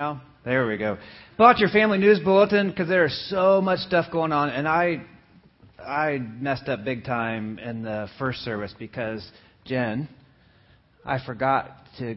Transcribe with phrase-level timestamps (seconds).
[0.00, 0.20] now?
[0.44, 0.98] There we go.
[1.38, 5.04] Bought your family news bulletin because there's so much stuff going on, and I
[5.78, 9.24] I messed up big time in the first service because
[9.64, 10.08] Jen,
[11.04, 11.70] I forgot
[12.00, 12.16] to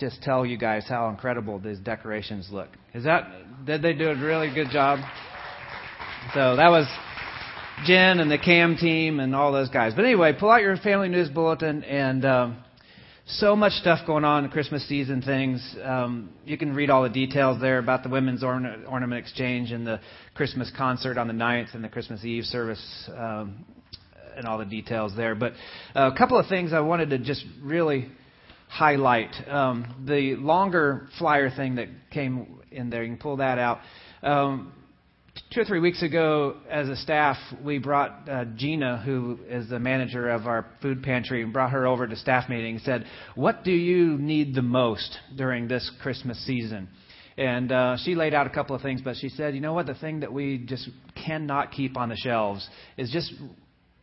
[0.00, 2.70] just tell you guys how incredible these decorations look.
[2.92, 3.30] Is that
[3.64, 4.98] did they do a really good job?
[6.34, 6.88] So that was
[7.86, 9.92] Jen and the cam team and all those guys.
[9.94, 12.64] But anyway, pull out your family news bulletin and um,
[13.38, 15.76] so much stuff going on in Christmas season things.
[15.82, 19.86] Um, you can read all the details there about the women's orna- ornament exchange and
[19.86, 20.00] the
[20.34, 23.64] Christmas concert on the 9th and the Christmas Eve service um,
[24.36, 25.34] and all the details there.
[25.34, 25.52] But
[25.94, 28.08] a couple of things I wanted to just really
[28.68, 29.34] highlight.
[29.48, 33.78] Um, the longer flyer thing that came in there, you can pull that out.
[34.22, 34.72] Um,
[35.50, 39.78] two or three weeks ago, as a staff, we brought uh, Gina, who is the
[39.78, 43.64] manager of our food pantry, and brought her over to staff meeting and said, What
[43.64, 46.88] do you need the most during this Christmas season?
[47.36, 49.86] And uh, she laid out a couple of things, but she said, You know what?
[49.86, 50.88] The thing that we just
[51.26, 53.32] cannot keep on the shelves is just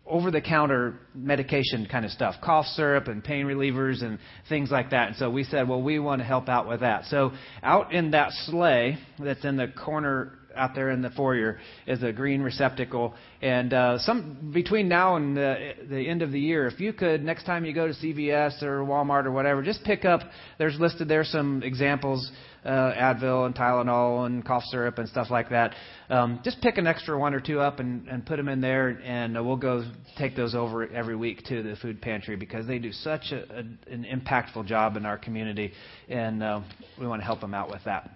[0.09, 4.91] over the counter medication kind of stuff, cough syrup and pain relievers and things like
[4.91, 5.09] that.
[5.09, 7.05] And so we said, well, we want to help out with that.
[7.05, 12.03] So out in that sleigh that's in the corner out there in the foyer is
[12.03, 13.13] a green receptacle.
[13.41, 17.23] And uh, some between now and the, the end of the year, if you could
[17.23, 20.21] next time you go to CVS or Walmart or whatever, just pick up.
[20.57, 22.31] There's listed there some examples.
[22.65, 25.73] Uh, Advil and Tylenol and cough syrup and stuff like that.
[26.09, 28.89] Um, just pick an extra one or two up and, and put them in there,
[29.05, 32.77] and uh, we'll go take those over every week to the food pantry because they
[32.77, 35.71] do such a, a, an impactful job in our community,
[36.09, 36.59] and uh,
[36.99, 38.09] we want to help them out with that.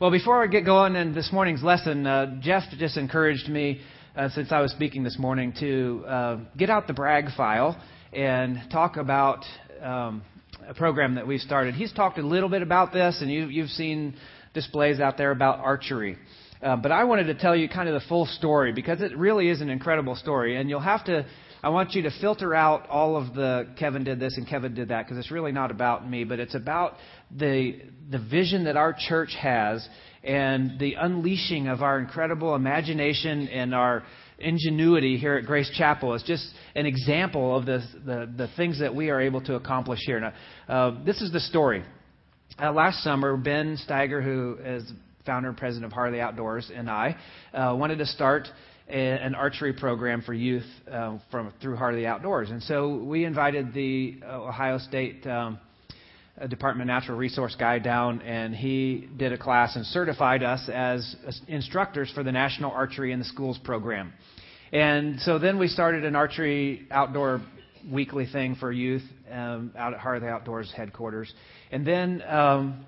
[0.00, 3.80] Well, before I get going in this morning's lesson, uh, Jeff just encouraged me,
[4.14, 7.80] uh, since I was speaking this morning, to uh, get out the brag file
[8.12, 9.44] and talk about
[9.82, 10.22] um,
[10.68, 11.74] a program that we've started.
[11.74, 14.16] He's talked a little bit about this, and you, you've seen
[14.54, 16.16] displays out there about archery.
[16.62, 19.48] Uh, but I wanted to tell you kind of the full story because it really
[19.48, 21.26] is an incredible story, and you'll have to
[21.66, 24.90] I want you to filter out all of the Kevin did this and Kevin did
[24.90, 26.94] that because it's really not about me, but it's about
[27.36, 29.88] the the vision that our church has
[30.22, 34.04] and the unleashing of our incredible imagination and our
[34.38, 38.94] ingenuity here at Grace Chapel is just an example of the, the, the things that
[38.94, 40.20] we are able to accomplish here.
[40.20, 40.32] Now,
[40.68, 41.82] uh, this is the story.
[42.62, 44.84] Uh, last summer, Ben Steiger, who is
[45.24, 47.16] founder and president of Harley Outdoors, and I
[47.52, 48.46] uh, wanted to start
[48.88, 53.24] an archery program for youth uh, from through Heart of the Outdoors, and so we
[53.24, 55.58] invited the Ohio State um,
[56.48, 61.16] Department of Natural Resource guy down, and he did a class and certified us as
[61.48, 64.12] instructors for the National Archery in the Schools program.
[64.72, 67.40] And so then we started an archery outdoor
[67.90, 71.32] weekly thing for youth um, out at Heart of the Outdoors headquarters,
[71.72, 72.86] and then um,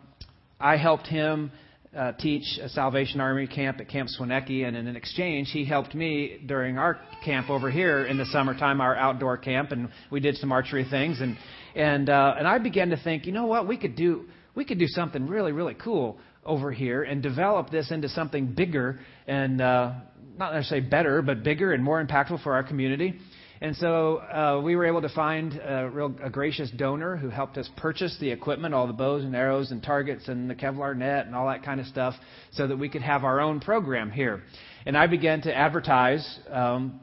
[0.60, 1.50] I helped him
[1.96, 5.94] uh, teach a Salvation Army camp at Camp Swinecki, and in an exchange, he helped
[5.94, 10.36] me during our camp over here in the summertime, our outdoor camp, and we did
[10.36, 11.36] some archery things, and
[11.74, 14.78] and uh, and I began to think, you know what, we could do we could
[14.78, 19.92] do something really really cool over here and develop this into something bigger and uh,
[20.38, 23.18] not necessarily better, but bigger and more impactful for our community.
[23.60, 27.58] And so uh, we were able to find a real a gracious donor who helped
[27.58, 31.26] us purchase the equipment, all the bows and arrows and targets and the Kevlar net
[31.26, 32.14] and all that kind of stuff,
[32.52, 34.42] so that we could have our own program here.
[34.86, 37.00] And I began to advertise um,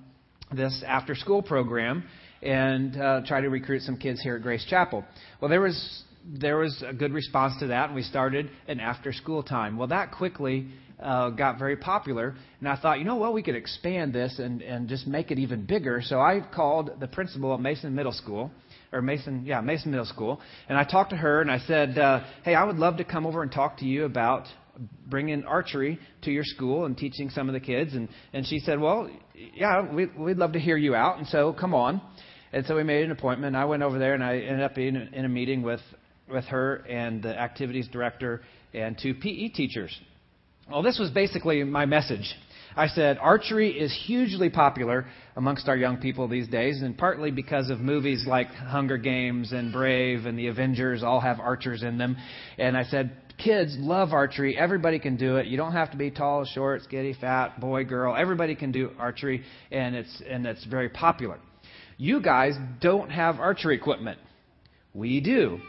[0.54, 2.06] this after school program
[2.42, 5.04] and uh, try to recruit some kids here at Grace Chapel.
[5.42, 9.14] Well, there was there was a good response to that, and we started an after
[9.14, 9.78] school time.
[9.78, 10.68] Well, that quickly
[11.06, 14.62] uh, got very popular, and I thought, you know what, we could expand this and,
[14.62, 16.02] and just make it even bigger.
[16.04, 18.52] So I called the principal at Mason Middle School,
[18.92, 22.22] or Mason, yeah, Mason Middle School, and I talked to her and I said, uh,
[22.44, 24.48] hey, I would love to come over and talk to you about
[25.08, 27.94] bringing archery to your school and teaching some of the kids.
[27.94, 29.10] And, and she said, well,
[29.54, 32.02] yeah, we, we'd love to hear you out, and so come on.
[32.52, 33.56] And so we made an appointment.
[33.56, 35.82] I went over there and I ended up in, in a meeting with,
[36.32, 38.42] with her and the activities director
[38.74, 40.00] and two PE teachers.
[40.70, 42.34] Well, this was basically my message.
[42.76, 47.70] I said, archery is hugely popular amongst our young people these days, and partly because
[47.70, 52.18] of movies like Hunger Games and Brave and The Avengers all have archers in them.
[52.58, 54.58] And I said, kids love archery.
[54.58, 55.46] Everybody can do it.
[55.46, 58.16] You don't have to be tall, short, skinny, fat, boy, girl.
[58.18, 61.38] Everybody can do archery, and it's and it's very popular.
[61.98, 64.20] You guys don't have archery equipment.
[64.94, 65.60] We do.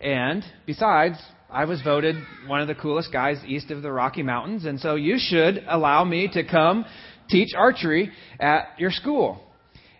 [0.00, 1.18] And besides,
[1.50, 2.16] I was voted
[2.46, 6.04] one of the coolest guys east of the Rocky Mountains, and so you should allow
[6.04, 6.84] me to come
[7.30, 9.42] teach archery at your school.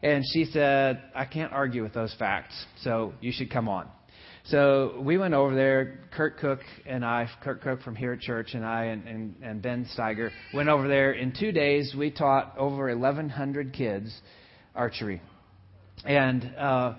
[0.02, 3.88] And she said, I can't argue with those facts, so you should come on.
[4.44, 6.00] So we went over there.
[6.14, 9.62] Kurt Cook and I, Kurt Cook from here at church, and I and, and, and
[9.62, 11.12] Ben Steiger went over there.
[11.12, 14.14] In two days, we taught over 1,100 kids
[14.74, 15.22] archery,
[16.04, 16.94] and uh,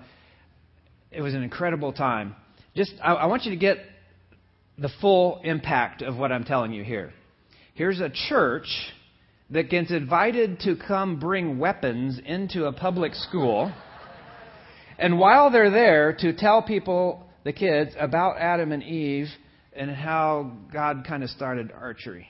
[1.12, 2.34] it was an incredible time.
[2.74, 3.78] Just, I, I want you to get
[4.80, 7.12] the full impact of what I'm telling you here.
[7.74, 8.66] Here's a church
[9.50, 13.72] that gets invited to come bring weapons into a public school.
[14.98, 19.28] And while they're there to tell people, the kids, about Adam and Eve
[19.72, 22.26] and how God kind of started archery.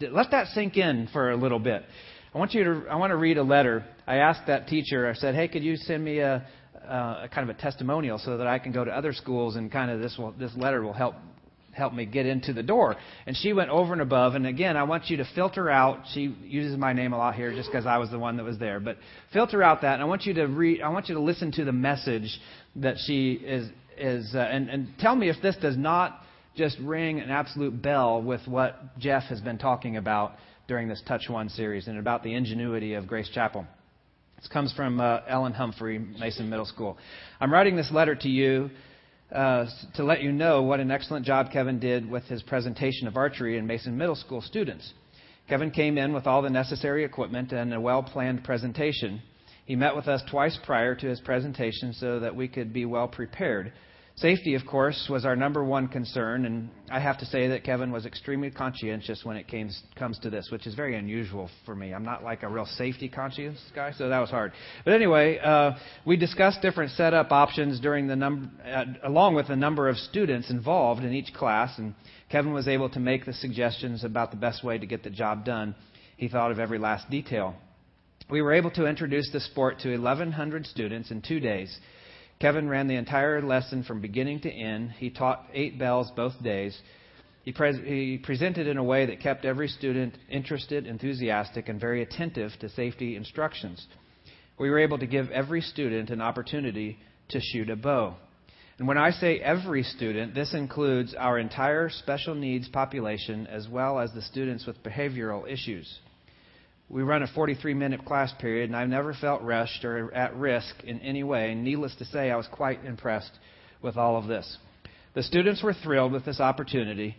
[0.00, 1.84] Let that sink in for a little bit.
[2.32, 2.84] I want you to.
[2.88, 3.84] I want to read a letter.
[4.06, 5.08] I asked that teacher.
[5.08, 6.46] I said, "Hey, could you send me a,
[6.88, 9.90] a kind of a testimonial so that I can go to other schools and kind
[9.90, 11.14] of this will this letter will help
[11.78, 12.96] help me get into the door.
[13.26, 14.34] And she went over and above.
[14.34, 16.02] And again, I want you to filter out.
[16.12, 18.58] She uses my name a lot here just because I was the one that was
[18.58, 18.80] there.
[18.80, 18.98] But
[19.32, 19.94] filter out that.
[19.94, 20.82] And I want you to read.
[20.82, 22.38] I want you to listen to the message
[22.76, 24.34] that she is is.
[24.34, 26.22] Uh, and and tell me if this does not
[26.56, 30.32] just ring an absolute bell with what Jeff has been talking about
[30.66, 33.64] during this Touch One series and about the ingenuity of Grace Chapel.
[34.38, 36.96] This comes from uh, Ellen Humphrey, Mason Middle School.
[37.40, 38.70] I'm writing this letter to you
[39.34, 43.16] uh, to let you know what an excellent job Kevin did with his presentation of
[43.16, 44.92] archery in Mason Middle School students.
[45.48, 49.20] Kevin came in with all the necessary equipment and a well planned presentation.
[49.66, 53.08] He met with us twice prior to his presentation so that we could be well
[53.08, 53.72] prepared.
[54.20, 57.92] Safety, of course, was our number one concern, and I have to say that Kevin
[57.92, 61.94] was extremely conscientious when it came, comes to this, which is very unusual for me.
[61.94, 64.54] I'm not like a real safety conscious guy, so that was hard.
[64.84, 65.74] But anyway, uh,
[66.04, 70.50] we discussed different setup options during the num- uh, along with a number of students
[70.50, 71.94] involved in each class, and
[72.28, 75.44] Kevin was able to make the suggestions about the best way to get the job
[75.44, 75.76] done.
[76.16, 77.54] He thought of every last detail.
[78.28, 81.78] We were able to introduce the sport to 1,100 students in two days.
[82.40, 84.92] Kevin ran the entire lesson from beginning to end.
[84.92, 86.78] He taught eight bells both days.
[87.42, 92.52] He, he, presented in a way that kept every student interested, enthusiastic, and very attentive
[92.60, 93.84] to safety instructions.
[94.58, 96.98] We were able to give every student an opportunity
[97.30, 98.16] to shoot a bow.
[98.78, 103.98] And when I say every student, this includes our entire special needs population as well
[103.98, 105.98] as the students with behavioral issues.
[106.90, 110.82] We run a 43 minute class period, and I've never felt rushed or at risk
[110.84, 111.52] in any way.
[111.52, 113.32] And needless to say, I was quite impressed
[113.82, 114.56] with all of this.
[115.14, 117.16] The students were thrilled with this opportunity.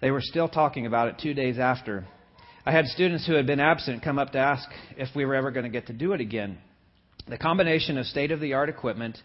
[0.00, 2.06] They were still talking about it two days after.
[2.66, 5.50] I had students who had been absent come up to ask if we were ever
[5.50, 6.58] going to get to do it again.
[7.26, 9.18] The combination of state of the art equipment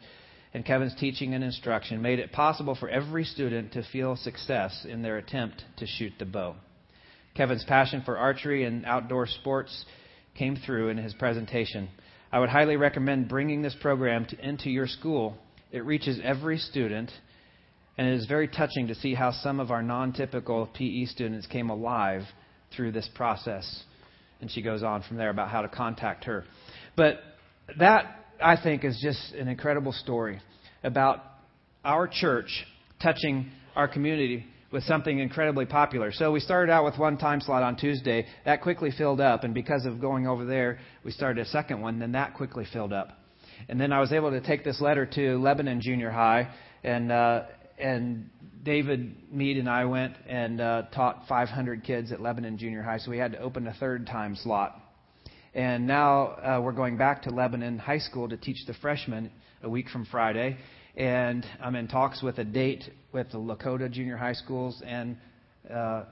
[0.53, 5.01] and Kevin's teaching and instruction made it possible for every student to feel success in
[5.01, 6.55] their attempt to shoot the bow.
[7.35, 9.85] Kevin's passion for archery and outdoor sports
[10.37, 11.89] came through in his presentation.
[12.31, 15.37] I would highly recommend bringing this program to, into your school.
[15.71, 17.11] It reaches every student,
[17.97, 21.47] and it is very touching to see how some of our non typical PE students
[21.47, 22.23] came alive
[22.75, 23.83] through this process.
[24.41, 26.43] And she goes on from there about how to contact her.
[26.95, 27.19] But
[27.79, 30.41] that, I think, is just an incredible story
[30.83, 31.23] about
[31.83, 32.65] our church
[33.01, 36.11] touching our community with something incredibly popular.
[36.11, 38.25] So we started out with one time slot on Tuesday.
[38.43, 41.99] That quickly filled up, and because of going over there, we started a second one.
[41.99, 43.09] Then that quickly filled up,
[43.69, 46.49] and then I was able to take this letter to Lebanon Junior High,
[46.83, 47.43] and uh,
[47.77, 48.31] and
[48.63, 52.97] David Mead and I went and uh, taught 500 kids at Lebanon Junior High.
[52.97, 54.79] So we had to open a third time slot.
[55.53, 59.29] And now uh, we're going back to Lebanon High School to teach the freshmen
[59.61, 60.57] a week from Friday
[60.95, 65.17] and I'm in talks with a date with the Lakota Junior High schools and
[65.71, 66.03] uh,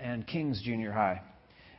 [0.00, 1.20] and Kings Junior High.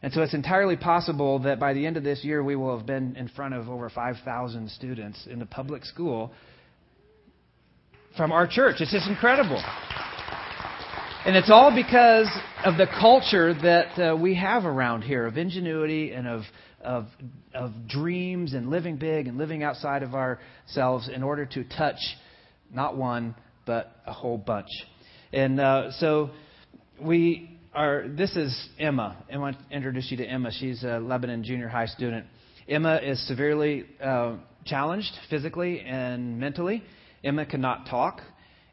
[0.01, 2.85] And so it's entirely possible that by the end of this year, we will have
[2.85, 6.31] been in front of over 5,000 students in the public school
[8.15, 8.75] from our church.
[8.79, 9.61] It's just incredible.
[11.25, 12.29] And it's all because
[12.63, 16.43] of the culture that uh, we have around here of ingenuity and of,
[16.81, 17.07] of,
[17.55, 21.97] of dreams and living big and living outside of ourselves in order to touch
[22.73, 24.69] not one, but a whole bunch.
[25.33, 26.31] And uh, so
[27.01, 29.17] we are, this is Emma.
[29.31, 30.51] I want to introduce you to Emma.
[30.51, 32.25] She's a Lebanon junior high student.
[32.67, 36.83] Emma is severely uh, challenged physically and mentally.
[37.23, 38.21] Emma cannot talk.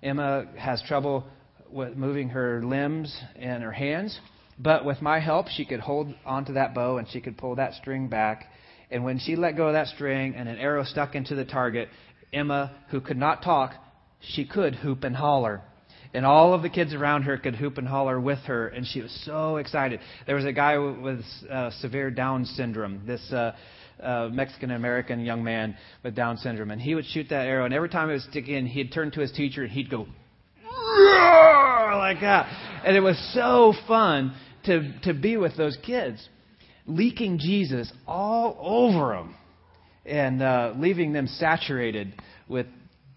[0.02, 1.24] Emma has trouble
[1.70, 4.18] with moving her limbs and her hands.
[4.58, 7.74] But with my help, she could hold onto that bow and she could pull that
[7.74, 8.50] string back.
[8.90, 11.88] And when she let go of that string and an arrow stuck into the target,
[12.32, 13.74] Emma, who could not talk,
[14.20, 15.62] she could hoop and holler.
[16.14, 19.00] And all of the kids around her could hoop and holler with her, and she
[19.00, 20.00] was so excited.
[20.26, 23.02] There was a guy with uh, severe Down syndrome.
[23.06, 23.52] This uh,
[24.02, 27.72] uh, Mexican American young man with Down syndrome, and he would shoot that arrow, and
[27.72, 30.06] every time it would stick in, he'd turn to his teacher and he'd go
[31.96, 32.46] like that,
[32.84, 34.34] and it was so fun
[34.64, 36.28] to to be with those kids,
[36.86, 39.34] leaking Jesus all over them,
[40.04, 42.14] and uh, leaving them saturated
[42.48, 42.66] with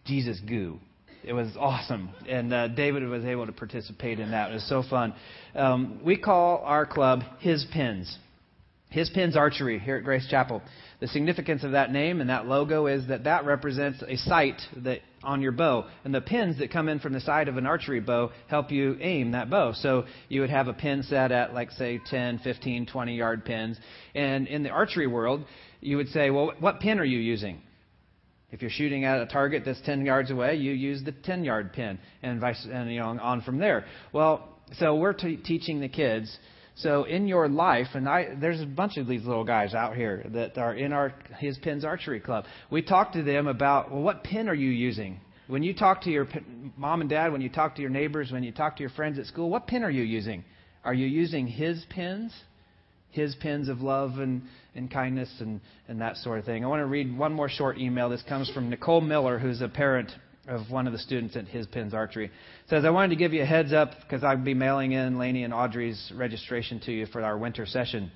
[0.06, 0.80] Jesus goo
[1.25, 2.10] it was awesome.
[2.27, 4.51] And uh, David was able to participate in that.
[4.51, 5.13] It was so fun.
[5.56, 8.18] Um, we call our club His Pins.
[8.89, 10.62] His Pins Archery here at Grace Chapel.
[11.01, 15.00] The significance of that name and that logo is that that represents a sight that
[15.24, 15.88] on your bow.
[16.04, 18.96] And the pins that come in from the side of an archery bow help you
[19.01, 19.74] aim that bow.
[19.74, 23.77] So you would have a pin set at, like, say, 10, 15, 20 yard pins.
[24.13, 25.44] And in the archery world,
[25.86, 27.62] you would say, well, what pin are you using?
[28.51, 31.74] If you're shooting at a target that's 10 yards away, you use the 10 yard
[31.74, 33.86] pin and vice and you know on from there.
[34.13, 34.48] Well,
[34.80, 36.38] so we're t- teaching the kids.
[36.77, 40.25] So in your life, and I, there's a bunch of these little guys out here
[40.34, 42.46] that are in our his pins archery club.
[42.70, 45.20] We talk to them about well, what pin are you using?
[45.48, 46.27] When you talk to your
[46.75, 49.20] mom and dad, when you talk to your neighbors, when you talk to your friends
[49.20, 50.44] at school, what pin are you using?
[50.84, 52.34] Are you using his pins?
[53.15, 54.44] his pins of love and,
[54.75, 56.63] and kindness and, and that sort of thing.
[56.63, 58.10] I want to read one more short email.
[58.10, 60.12] This comes from Nicole Miller, who's a parent
[60.48, 62.32] of one of the students at His Pins Archery.
[62.70, 65.44] Says, I wanted to give you a heads up because I'll be mailing in Laney
[65.44, 68.12] and Audrey's registration to you for our winter session.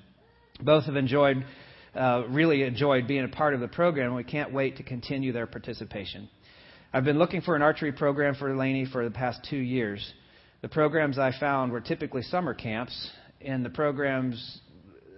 [0.60, 1.44] Both have enjoyed,
[1.94, 5.32] uh, really enjoyed being a part of the program, and we can't wait to continue
[5.32, 6.28] their participation.
[6.92, 10.12] I've been looking for an archery program for Laney for the past two years.
[10.60, 14.60] The programs I found were typically summer camps, and the programs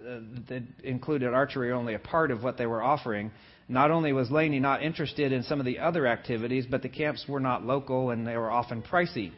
[0.03, 0.19] Uh,
[0.49, 3.31] that included archery only a part of what they were offering.
[3.69, 7.25] Not only was Laney not interested in some of the other activities, but the camps
[7.25, 9.31] were not local and they were often pricey.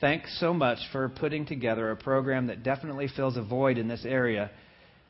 [0.00, 4.04] Thanks so much for putting together a program that definitely fills a void in this
[4.04, 4.52] area.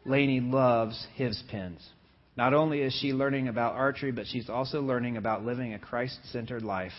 [0.07, 1.87] Laney loves his pins.
[2.35, 6.19] Not only is she learning about archery, but she's also learning about living a Christ
[6.33, 6.93] centered life,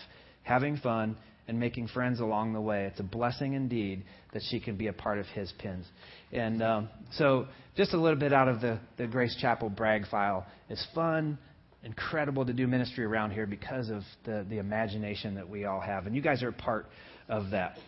[0.44, 1.16] having fun,
[1.50, 2.84] and making friends along the way.
[2.84, 5.84] It's a blessing indeed that she can be a part of his pins.
[6.32, 10.46] And um, so, just a little bit out of the, the Grace Chapel brag file.
[10.68, 11.38] It's fun,
[11.82, 16.06] incredible to do ministry around here because of the, the imagination that we all have.
[16.06, 16.86] And you guys are a part
[17.28, 17.78] of that.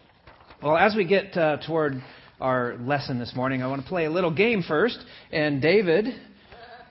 [0.61, 2.03] Well, as we get uh, toward
[2.41, 4.99] our lesson this morning, I want to play a little game first.
[5.31, 6.07] And David,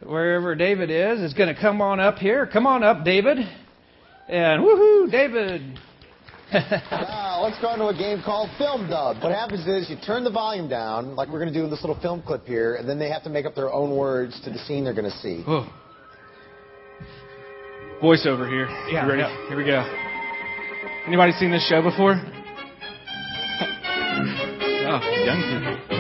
[0.02, 2.48] wherever David is, is going to come on up here.
[2.48, 3.40] Come on up, David.
[4.30, 5.78] And woohoo, David
[6.54, 9.24] now, let's go into a game called Film Dub.
[9.24, 11.82] What happens is you turn the volume down, like we're going to do in this
[11.82, 14.50] little film clip here, and then they have to make up their own words to
[14.50, 15.44] the scene they're going to see.
[15.48, 15.72] Oh.
[18.04, 18.68] Voiceover here.
[18.92, 19.22] Yeah, you ready?
[19.22, 19.48] yeah.
[19.48, 19.84] Here we go.
[21.08, 22.16] Anybody seen this show before?
[24.88, 25.91] oh, young people.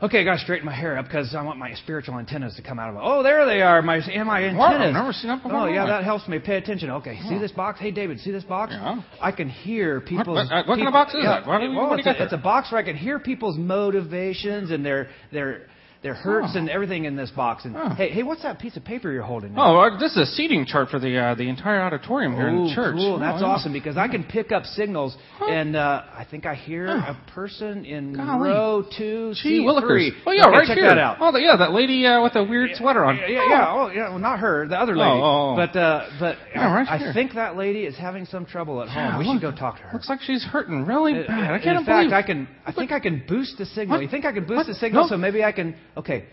[0.00, 2.62] Okay, I got to straighten my hair up because I want my spiritual antennas to
[2.62, 3.00] come out of it.
[3.02, 4.56] Oh, there they are, my my antennas.
[4.56, 5.58] Wow, I've never seen that before.
[5.58, 6.90] Oh, yeah, that helps me pay attention.
[6.90, 7.80] Okay, see this box?
[7.80, 8.72] Hey, David, see this box?
[8.72, 9.02] Yeah.
[9.20, 10.48] I can hear people's.
[10.50, 11.46] what kind of box is yeah, that?
[11.48, 14.70] What well, what it's, you a, it's a box where I can hear people's motivations
[14.70, 15.66] and their their
[16.00, 16.58] their hurts Oh.
[16.58, 17.64] and everything in this box.
[17.64, 17.88] And Oh.
[17.88, 19.54] hey, hey, what's that piece of paper you're holding?
[19.54, 19.64] there?
[19.64, 22.66] Oh, uh, this is a seating chart for the uh, the entire auditorium here in
[22.66, 22.94] the church.
[22.96, 23.52] Cool, that's Oh, yeah.
[23.52, 27.12] awesome because I can pick up signals, and uh, I think I hear Oh.
[27.16, 28.48] a person in Golly.
[28.50, 30.12] row two, Gee seat three.
[30.24, 30.88] Oh yeah, Okay, right check here.
[30.88, 31.16] that out.
[31.20, 33.16] Oh, yeah, that lady uh, with the weird sweater on.
[33.16, 33.66] Yeah, yeah, yeah.
[33.72, 34.08] Oh, yeah.
[34.10, 35.10] Well, not her, the other lady.
[35.10, 35.56] Oh, oh, oh.
[35.56, 37.10] But uh, but Yeah, right I.
[37.10, 39.04] I think that lady is having some trouble at home.
[39.04, 39.34] Yeah, we look.
[39.36, 39.90] should go talk to her.
[39.94, 41.50] Looks like she's hurting really Uh, bad.
[41.52, 42.12] I in can't fact, believe.
[42.12, 42.46] I can.
[42.64, 43.96] I think I can boost the signal.
[43.96, 44.02] What?
[44.02, 44.66] You think I can boost What?
[44.68, 45.08] the signal?
[45.08, 45.74] So maybe I can.
[45.98, 46.24] Okay.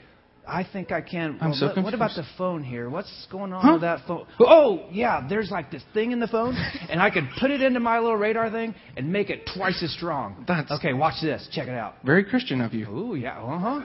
[0.48, 1.39] I think I can.
[1.41, 2.88] I'm well, so what, what about the phone here?
[2.88, 3.72] What's going on Huh?
[3.74, 4.27] with that phone?
[4.39, 6.55] Oh, yeah, there's like this thing in the phone,
[6.89, 9.91] and I can put it into my little radar thing and make it twice as
[9.91, 10.45] strong.
[10.48, 10.93] That's- okay.
[10.93, 11.48] Watch this.
[11.51, 11.95] Check it out.
[12.03, 12.88] Very Christian of you.
[12.89, 13.81] Ooh, yeah, uh huh.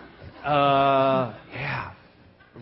[0.47, 1.93] Uh, yeah.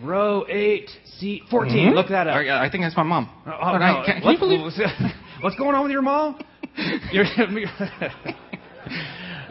[0.01, 1.95] Row eight, seat 14 Mhm.
[1.95, 2.37] Look that up.
[2.37, 3.29] I, I think that's my mom.
[3.45, 3.85] Oh, But no.
[3.85, 4.61] I, can, can you believe?
[5.41, 6.39] what's going on with your mom?
[7.11, 7.65] You're, okay.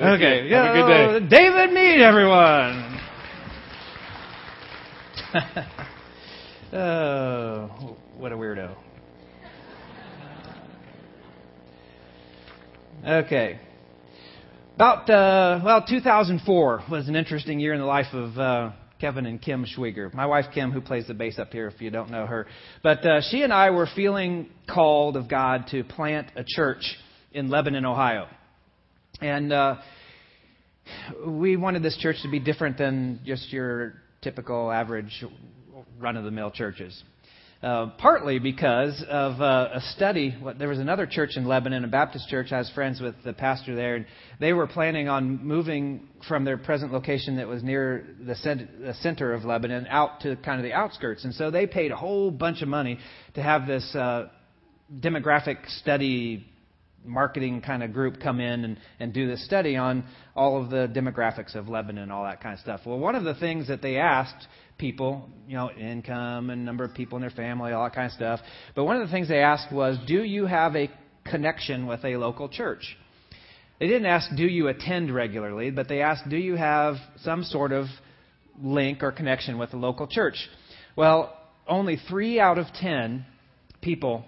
[0.01, 1.37] Have a good day.
[1.37, 2.98] David Mead, everyone.
[6.73, 8.75] oh, what a weirdo.
[13.07, 13.61] Okay.
[14.75, 19.43] About, uh, well, 2004 was an interesting year in the life of uh, Kevin and
[19.43, 20.15] Kim Schwieger.
[20.15, 22.47] My wife, Kim, who plays the bass up here, if you don't know her.
[22.83, 26.97] But uh, she and I were feeling called of God to plant a church
[27.33, 28.29] in Lebanon, Ohio.
[29.21, 29.77] And uh,
[31.27, 35.25] we wanted this church to be different than just your typical average
[35.99, 37.03] run of the mill churches.
[37.61, 40.33] Uh, partly because of uh, a study.
[40.61, 42.53] There was another church in Lebanon, a Baptist church.
[42.53, 44.07] I was friends with the pastor there, and
[44.39, 48.95] they were planning on moving from their present location that was near the, cent- the
[48.95, 51.25] center of Lebanon out to kind of the outskirts.
[51.25, 53.01] And so they paid a whole bunch of money
[53.35, 54.29] to have this uh,
[55.01, 56.47] demographic study
[57.05, 60.89] marketing kind of group come in and, and do this study on all of the
[60.95, 62.81] demographics of Lebanon, all that kind of stuff.
[62.85, 64.47] Well, one of the things that they asked
[64.79, 68.13] people, you know, income and number of people in their family, all that kind of
[68.13, 68.41] stuff.
[68.75, 70.91] But one of the things they asked was, do you have a
[71.29, 72.97] connection with a local church?
[73.81, 77.73] They didn't ask, do you attend regularly, but they asked, do you have some sort
[77.73, 77.87] of
[78.61, 80.49] link or connection with a local church?
[80.97, 81.37] Well,
[81.67, 83.25] only three out of ten
[83.81, 84.25] people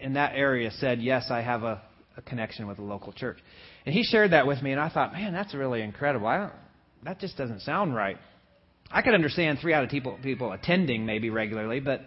[0.00, 1.80] in that area said, yes, I have a,
[2.16, 3.38] a connection with a local church.
[3.86, 6.26] And he shared that with me, and I thought, man, that's really incredible.
[6.26, 6.52] I don't,
[7.04, 8.16] that just doesn't sound right.
[8.90, 12.02] I could understand three out of people, people attending maybe regularly, but,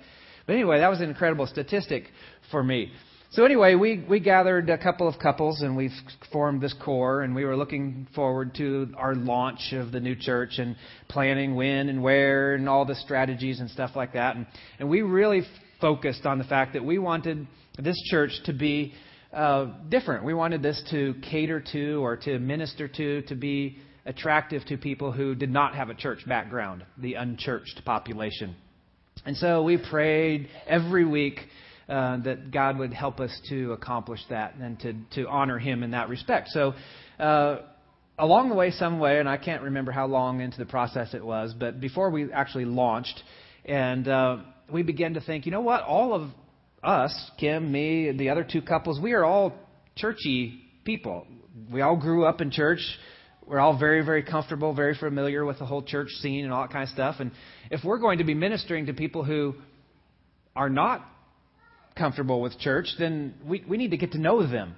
[0.46, 2.06] but anyway, that was an incredible statistic
[2.52, 2.92] for me.
[3.32, 5.92] So anyway, we, we gathered a couple of couples and we
[6.32, 10.58] formed this core and we were looking forward to our launch of the new church
[10.58, 10.78] and
[11.10, 14.38] planning when and where and all the strategies and stuff like that.
[14.38, 14.46] And,
[14.80, 15.42] and we really
[15.82, 17.46] focused on the fact that we wanted
[17.78, 18.94] this church to be
[19.36, 20.24] uh, different.
[20.24, 25.12] We wanted this to cater to or to minister to, to be attractive to people
[25.12, 28.56] who did not have a church background, the unchurched population.
[29.26, 31.40] And so we prayed every week
[31.90, 35.92] uh, that God would help us to accomplish that and to, to honor Him in
[35.92, 36.50] that respect.
[36.50, 36.74] So,
[37.20, 37.58] uh,
[38.18, 41.24] along the way, some way, and I can't remember how long into the process it
[41.24, 43.22] was, but before we actually launched,
[43.66, 44.38] and uh,
[44.72, 46.30] we began to think, you know what, all of
[46.86, 49.54] us, Kim, me, and the other two couples, we are all
[49.96, 51.26] churchy people.
[51.72, 52.80] We all grew up in church
[53.48, 56.72] we're all very, very comfortable, very familiar with the whole church scene and all that
[56.72, 57.18] kind of stuff.
[57.20, 57.32] And
[57.70, 59.56] if we're going to be ministering to people who
[60.56, 61.06] are not
[61.96, 64.76] comfortable with church, then we, we need to get to know them.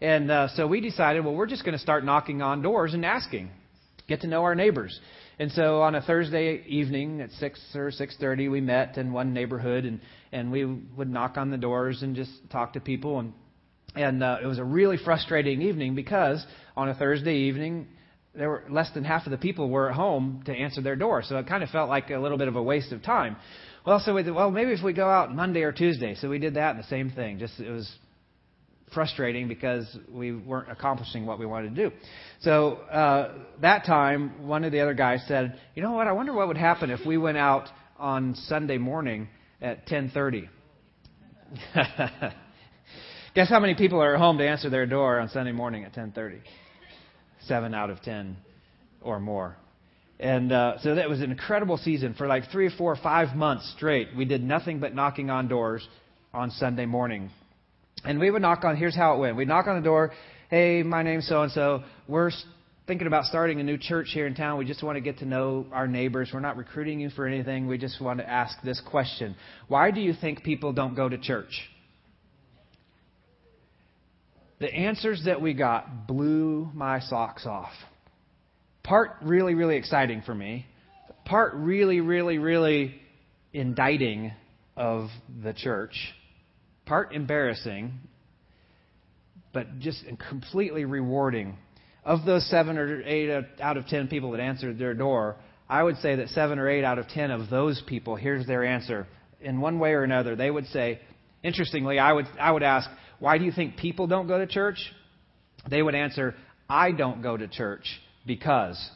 [0.00, 3.04] And uh, so we decided, well, we're just going to start knocking on doors and
[3.04, 3.50] asking,
[4.08, 4.98] get to know our neighbors.
[5.38, 9.32] And so on a Thursday evening at six or six thirty, we met in one
[9.32, 13.18] neighborhood, and and we would knock on the doors and just talk to people.
[13.18, 13.32] And
[13.94, 16.44] and uh, it was a really frustrating evening because
[16.76, 17.86] on a Thursday evening,
[18.34, 21.22] there were less than half of the people were at home to answer their door.
[21.22, 23.36] So it kind of felt like a little bit of a waste of time.
[23.84, 26.14] Well, so we said, well, maybe if we go out Monday or Tuesday.
[26.14, 27.38] So we did that, and the same thing.
[27.38, 27.90] Just it was
[28.92, 31.96] frustrating because we weren't accomplishing what we wanted to do.
[32.40, 36.06] So uh, that time, one of the other guys said, "You know what?
[36.06, 39.28] I wonder what would happen if we went out on Sunday morning
[39.60, 40.48] at 10:30."
[43.34, 45.94] Guess how many people are at home to answer their door on Sunday morning at
[45.94, 46.40] 10:30?
[47.46, 48.36] seven out of ten
[49.00, 49.56] or more.
[50.20, 53.36] And uh, so that was an incredible season for like three or four or five
[53.36, 54.08] months straight.
[54.16, 55.86] We did nothing but knocking on doors
[56.32, 57.30] on Sunday morning.
[58.04, 59.36] And we would knock on, here's how it went.
[59.36, 60.12] We'd knock on the door,
[60.50, 61.82] hey, my name's so and so.
[62.08, 62.30] We're
[62.86, 64.58] thinking about starting a new church here in town.
[64.58, 66.30] We just want to get to know our neighbors.
[66.32, 67.68] We're not recruiting you for anything.
[67.68, 69.36] We just want to ask this question
[69.68, 71.68] Why do you think people don't go to church?
[74.62, 77.72] the answers that we got blew my socks off.
[78.84, 80.66] Part really, really exciting for me.
[81.24, 82.94] Part really, really, really
[83.52, 84.32] indicting
[84.76, 85.08] of
[85.42, 86.14] the church.
[86.86, 87.92] Part embarrassing,
[89.52, 91.56] but just completely rewarding.
[92.04, 95.36] Of those seven or eight out of ten people that answered their door,
[95.68, 98.64] I would say that seven or eight out of ten of those people, here's their
[98.64, 99.06] answer.
[99.40, 101.00] In one way or another, they would say,
[101.42, 102.90] interestingly, I would, I would ask,
[103.20, 104.78] why do you think people don't go to church?
[105.70, 106.34] They would answer,
[106.68, 108.90] I don't go to church because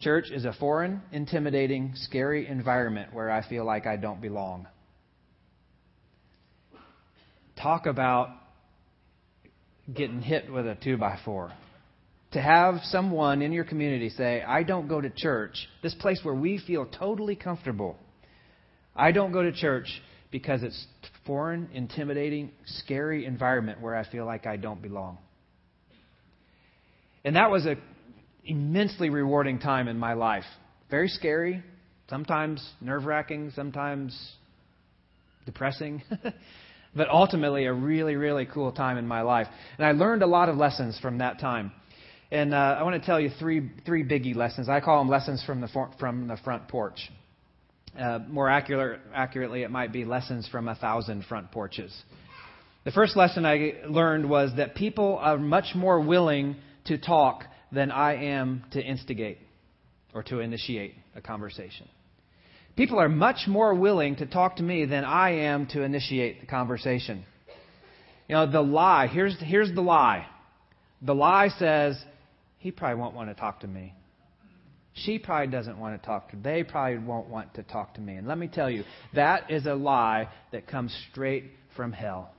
[0.00, 4.66] church is a foreign, intimidating, scary environment where I feel like I don't belong.
[7.60, 8.30] Talk about
[9.92, 11.52] getting hit with a two by four.
[12.32, 16.34] To have someone in your community say, I don't go to church, this place where
[16.34, 17.96] we feel totally comfortable.
[18.96, 19.86] I don't go to church
[20.30, 20.86] because it's
[21.26, 25.18] foreign, intimidating, scary environment where I feel like I don't belong.
[27.24, 27.78] And that was an
[28.44, 30.44] immensely rewarding time in my life.
[30.90, 31.62] Very scary,
[32.08, 34.18] sometimes nerve wracking, sometimes
[35.44, 36.02] depressing,
[36.94, 39.46] but ultimately a really, really cool time in my life.
[39.78, 41.72] And I learned a lot of lessons from that time.
[42.30, 44.68] And uh, I want to tell you three, three biggie lessons.
[44.68, 46.98] I call them lessons from the, for, from the front porch.
[47.98, 51.94] Uh, more accurate, accurately, it might be lessons from a thousand front porches.
[52.84, 57.90] The first lesson I learned was that people are much more willing to talk than
[57.90, 59.38] I am to instigate
[60.14, 61.86] or to initiate a conversation.
[62.76, 66.46] People are much more willing to talk to me than I am to initiate the
[66.46, 67.24] conversation.
[68.28, 70.26] You know, the lie, here's, here's the lie.
[71.02, 72.02] The lie says,
[72.58, 73.94] he probably won't want to talk to me.
[74.94, 78.16] She probably doesn't want to talk to They probably won't want to talk to me.
[78.16, 81.44] And let me tell you, that is a lie that comes straight
[81.76, 82.30] from hell.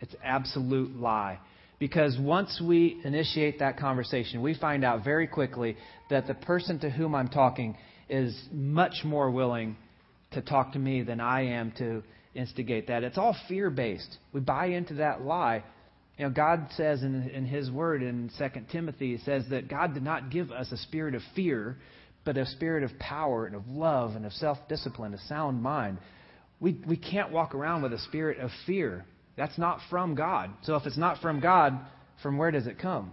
[0.00, 1.38] It's absolute lie.
[1.78, 5.76] Because once we initiate that conversation, we find out very quickly
[6.08, 7.76] that the person to whom I'm talking
[8.08, 9.76] is much more willing
[10.32, 12.02] to talk to me than I am to
[12.34, 13.04] instigate that.
[13.04, 14.18] It's all fear based.
[14.32, 15.64] We buy into that lie.
[16.18, 19.94] You know, God says in, in His Word in 2 Timothy, He says that God
[19.94, 21.76] did not give us a spirit of fear,
[22.24, 25.98] but a spirit of power and of love and of self discipline, a sound mind.
[26.60, 29.04] We, we can't walk around with a spirit of fear.
[29.36, 30.50] That's not from God.
[30.62, 31.78] So if it's not from God,
[32.22, 33.12] from where does it come?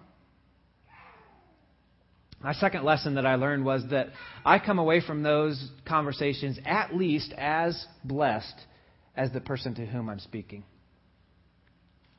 [2.44, 4.08] My second lesson that I learned was that
[4.44, 8.56] I come away from those conversations at least as blessed
[9.16, 10.64] as the person to whom I'm speaking.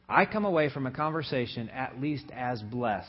[0.08, 3.08] I come away from a conversation at least as blessed.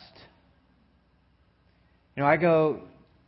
[2.16, 2.82] You know, I go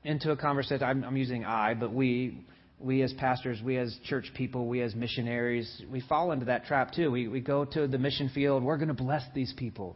[0.03, 2.45] into a conversation, I'm, I'm using I, but we,
[2.79, 6.91] we as pastors, we as church people, we as missionaries, we fall into that trap
[6.91, 7.11] too.
[7.11, 9.95] We, we go to the mission field, we're going to bless these people.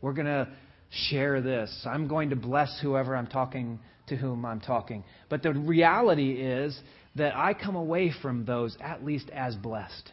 [0.00, 0.48] We're going to
[0.92, 1.86] share this.
[1.86, 5.04] I'm going to bless whoever I'm talking to whom I'm talking.
[5.28, 6.78] But the reality is
[7.16, 10.12] that I come away from those at least as blessed.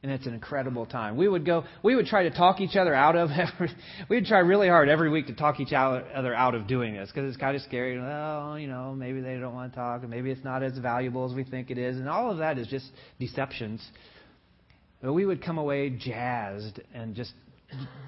[0.00, 1.16] And it's an incredible time.
[1.16, 3.74] We would go, we would try to talk each other out of every,
[4.08, 7.10] we would try really hard every week to talk each other out of doing this
[7.12, 7.98] because it's kind of scary.
[7.98, 11.28] Well, you know, maybe they don't want to talk, and maybe it's not as valuable
[11.28, 11.96] as we think it is.
[11.96, 12.86] And all of that is just
[13.18, 13.84] deceptions.
[15.02, 17.32] But we would come away jazzed and just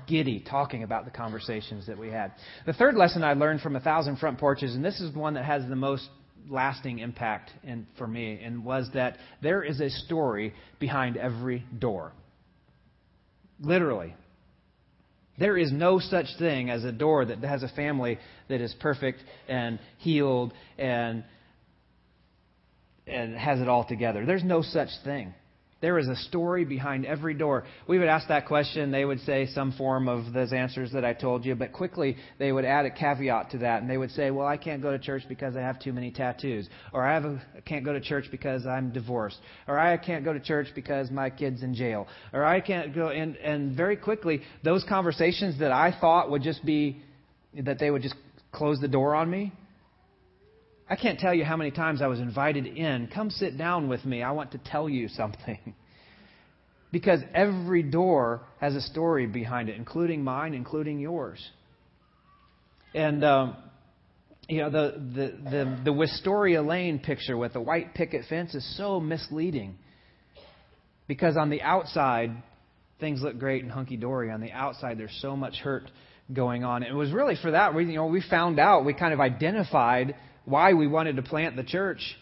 [0.07, 2.33] giddy talking about the conversations that we had.
[2.67, 5.45] The third lesson I learned from A Thousand Front Porches, and this is one that
[5.45, 6.09] has the most
[6.49, 12.13] lasting impact in, for me, and was that there is a story behind every door.
[13.61, 14.15] Literally.
[15.39, 18.19] There is no such thing as a door that has a family
[18.49, 21.25] that is perfect and healed and
[23.07, 24.25] and has it all together.
[24.25, 25.35] There's no such thing.
[25.81, 27.65] There is a story behind every door.
[27.87, 31.15] We would ask that question, they would say some form of those answers that I
[31.15, 34.31] told you, but quickly they would add a caveat to that, and they would say,
[34.31, 37.29] Well, I can't go to church because I have too many tattoos, or I, a,
[37.57, 41.11] I can't go to church because I'm divorced, or I can't go to church because
[41.11, 43.09] my kid's in jail, or I can't go.
[43.09, 47.03] And, and very quickly, those conversations that I thought would just be,
[47.55, 48.17] that they would just
[48.53, 49.53] close the door on me,
[50.91, 53.09] I can't tell you how many times I was invited in.
[53.15, 54.25] Come sit down with me.
[54.25, 55.75] I want to tell you something.
[56.91, 61.41] because every door has a story behind it, including mine, including yours.
[62.93, 63.57] And, um,
[64.49, 68.77] you know, the, the, the, the Wisteria Lane picture with the white picket fence is
[68.77, 69.79] so misleading.
[71.07, 72.33] Because on the outside,
[72.99, 74.33] things look great and hunky dory.
[74.33, 75.89] On the outside, there's so much hurt
[76.33, 76.83] going on.
[76.83, 79.21] And it was really for that reason, you know, we found out, we kind of
[79.21, 82.17] identified why we wanted to plant the church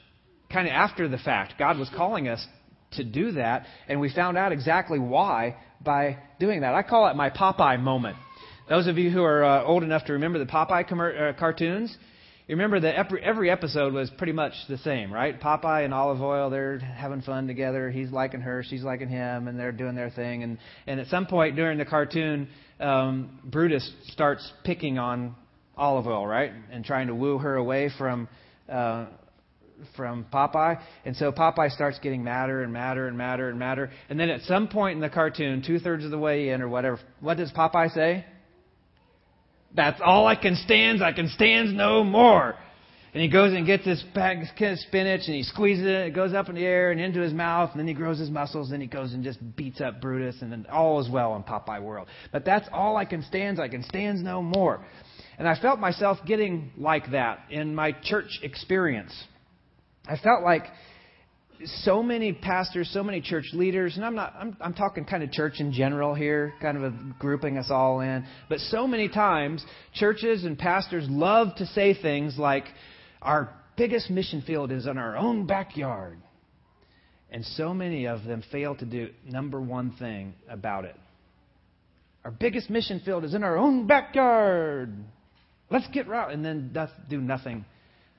[0.53, 1.55] kind of after the fact.
[1.59, 2.45] God was calling us
[2.93, 6.75] to do that, and we found out exactly why by doing that.
[6.75, 8.17] I call it my Popeye moment.
[8.69, 11.97] Those of you who are uh, old enough to remember the Popeye com- uh, cartoons,
[12.49, 15.39] you remember that every, episode was pretty much the same, right?
[15.39, 17.91] Popeye and Olive Oyl, they're having fun together.
[17.91, 20.43] He's liking her, she's liking him, and they're doing their thing.
[20.43, 22.49] And, and at some point during the cartoon,
[22.81, 25.37] um, Brutus starts picking on
[25.79, 26.53] Olive Oyl, right?
[26.71, 28.29] And trying to woo her away from
[28.69, 29.07] uh,
[29.97, 30.81] from Popeye.
[31.05, 33.91] And so Popeye starts getting madder and madder and madder and madder.
[34.09, 36.69] And then at some point in the cartoon, two thirds of the way in or
[36.69, 38.25] whatever, what does Popeye say?
[39.75, 41.03] That's all I can stand.
[41.03, 42.57] I can stand no more.
[43.15, 46.09] And he goes and gets this bag of spinach and he squeezes it.
[46.09, 47.71] It goes up in the air and into his mouth.
[47.71, 48.71] And then he grows his muscles.
[48.71, 50.37] And he goes and just beats up Brutus.
[50.43, 52.09] And then all is well in Popeye world.
[52.33, 53.61] But that's all I can stand.
[53.61, 54.85] I can stand no more.
[55.39, 59.13] And I felt myself getting like that in my church experience.
[60.07, 60.65] I felt like
[61.65, 65.31] so many pastors, so many church leaders, and I'm not I'm, I'm talking kind of
[65.31, 69.65] church in general here, kind of a grouping us all in, but so many times
[69.95, 72.65] churches and pastors love to say things like
[73.23, 76.19] our biggest mission field is in our own backyard.
[77.31, 80.97] And so many of them fail to do number one thing about it.
[82.25, 84.95] Our biggest mission field is in our own backyard.
[85.71, 86.77] Let's get right, and then
[87.11, 87.65] do nothing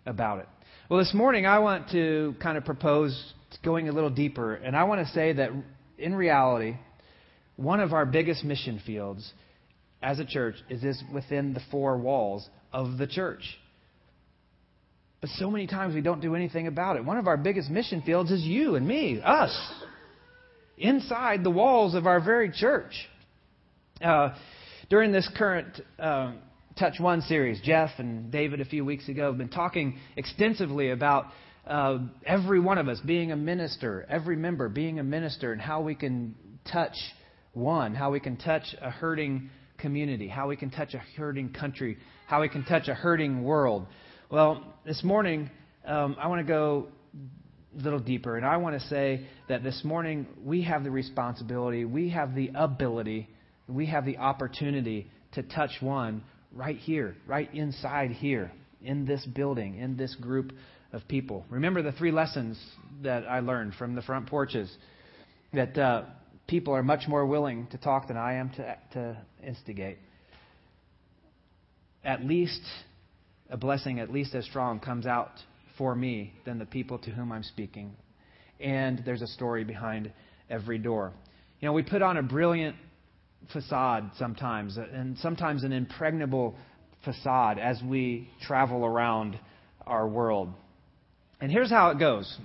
[0.06, 0.48] about it.
[0.90, 3.34] Well, this morning I want to kind of propose
[3.64, 5.52] going a little deeper, and I want to say that
[5.98, 6.76] in reality,
[7.56, 9.34] one of our biggest mission fields
[10.02, 13.42] as a church is this within the four walls of the church.
[15.22, 17.04] But so many times we don't do anything about it.
[17.04, 19.56] One of our biggest mission fields is you and me, us,
[20.78, 22.94] inside the walls of our very church.
[24.02, 24.36] Uh,
[24.90, 26.32] during this current uh,
[26.80, 31.26] Touch One series, Jeff and David a few weeks ago have been talking extensively about
[31.68, 35.82] uh, every one of us being a minister, every member being a minister, and how
[35.82, 36.36] we can
[36.72, 36.96] touch
[37.52, 41.98] one, how we can touch a hurting community, how we can touch a hurting country,
[42.28, 43.86] how we can touch a hurting world.
[44.32, 45.50] Well, this morning,
[45.86, 46.88] um, I want to go
[47.78, 51.84] a little deeper, and I want to say that this morning we have the responsibility,
[51.84, 53.28] we have the ability,
[53.68, 59.78] we have the opportunity to touch one right here, right inside here, in this building,
[59.78, 60.54] in this group
[60.94, 61.46] of people.
[61.50, 62.60] Remember the three lessons
[63.04, 64.74] that I learned from the front porches
[65.54, 66.04] that uh,
[66.48, 69.98] people are much more willing to talk than I am to, to instigate.
[72.04, 72.62] At least
[73.50, 75.32] a blessing, at least as strong, comes out
[75.78, 77.96] for me than the people to whom I'm speaking.
[78.60, 80.12] And there's a story behind
[80.50, 81.14] every door.
[81.60, 82.76] You know, we put on a brilliant
[83.54, 86.56] facade sometimes, and sometimes an impregnable
[87.04, 89.40] facade as we travel around
[89.86, 90.50] our world.
[91.42, 92.38] And here's how it goes.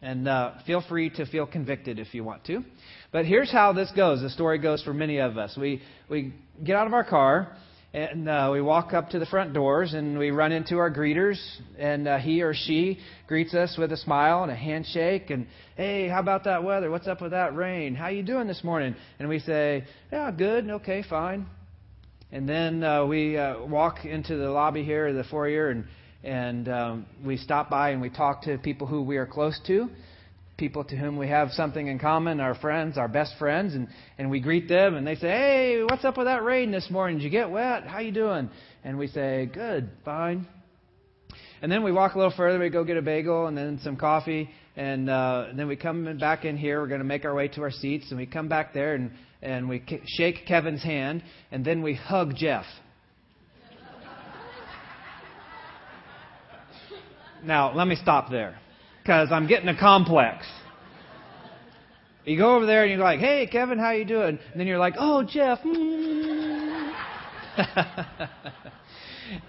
[0.00, 2.62] And uh, feel free to feel convicted if you want to.
[3.10, 4.20] But here's how this goes.
[4.20, 5.56] The story goes for many of us.
[5.56, 5.80] We,
[6.10, 7.56] we get out of our car
[7.94, 11.40] and uh, we walk up to the front doors and we run into our greeters
[11.78, 16.08] and uh, he or she greets us with a smile and a handshake and hey
[16.08, 16.90] how about that weather?
[16.90, 17.94] What's up with that rain?
[17.94, 18.96] How you doing this morning?
[19.20, 21.46] And we say yeah good okay fine.
[22.32, 25.84] And then uh, we uh, walk into the lobby here the foyer and
[26.24, 29.88] and um, we stop by and we talk to people who we are close to
[30.56, 33.88] people to whom we have something in common, our friends, our best friends, and,
[34.18, 37.18] and we greet them and they say, Hey, what's up with that rain this morning?
[37.18, 37.84] Did you get wet?
[37.86, 38.50] How you doing?
[38.84, 40.46] And we say, Good, fine.
[41.60, 43.96] And then we walk a little further, we go get a bagel and then some
[43.96, 47.34] coffee, and, uh, and then we come back in here, we're going to make our
[47.34, 49.12] way to our seats, and we come back there and,
[49.42, 52.64] and we shake Kevin's hand, and then we hug Jeff.
[57.42, 58.58] now, let me stop there
[59.04, 60.46] because I'm getting a complex.
[62.24, 64.78] You go over there and you're like, "Hey, Kevin, how you doing?" And then you're
[64.78, 65.58] like, "Oh, Jeff."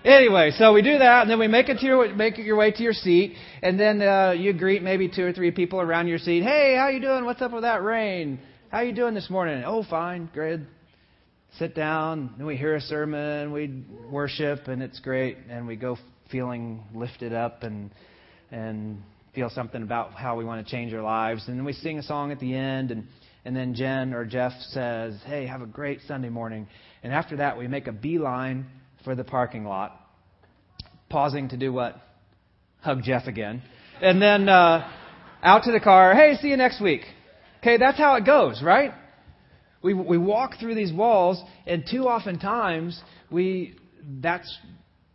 [0.05, 2.71] Anyway, so we do that, and then we make it to your make your way
[2.71, 6.17] to your seat, and then uh, you greet maybe two or three people around your
[6.17, 6.43] seat.
[6.43, 7.25] Hey, how you doing?
[7.25, 8.39] What's up with that rain?
[8.69, 9.63] How you doing this morning?
[9.65, 10.65] Oh, fine, good.
[11.59, 15.97] Sit down, and we hear a sermon, we worship, and it's great, and we go
[16.31, 17.91] feeling lifted up and
[18.51, 19.03] and
[19.35, 21.43] feel something about how we want to change our lives.
[21.47, 23.05] And then we sing a song at the end, and,
[23.43, 26.67] and then Jen or Jeff says, Hey, have a great Sunday morning.
[27.03, 28.65] And after that, we make a beeline
[29.03, 29.99] for the parking lot,
[31.09, 32.01] pausing to do what?
[32.79, 33.61] Hug Jeff again.
[34.01, 34.89] And then uh,
[35.43, 37.01] out to the car, Hey, see you next week.
[37.59, 38.91] Okay, that's how it goes, right?
[39.81, 43.75] We, we walk through these walls, and too often times, we,
[44.21, 44.57] that's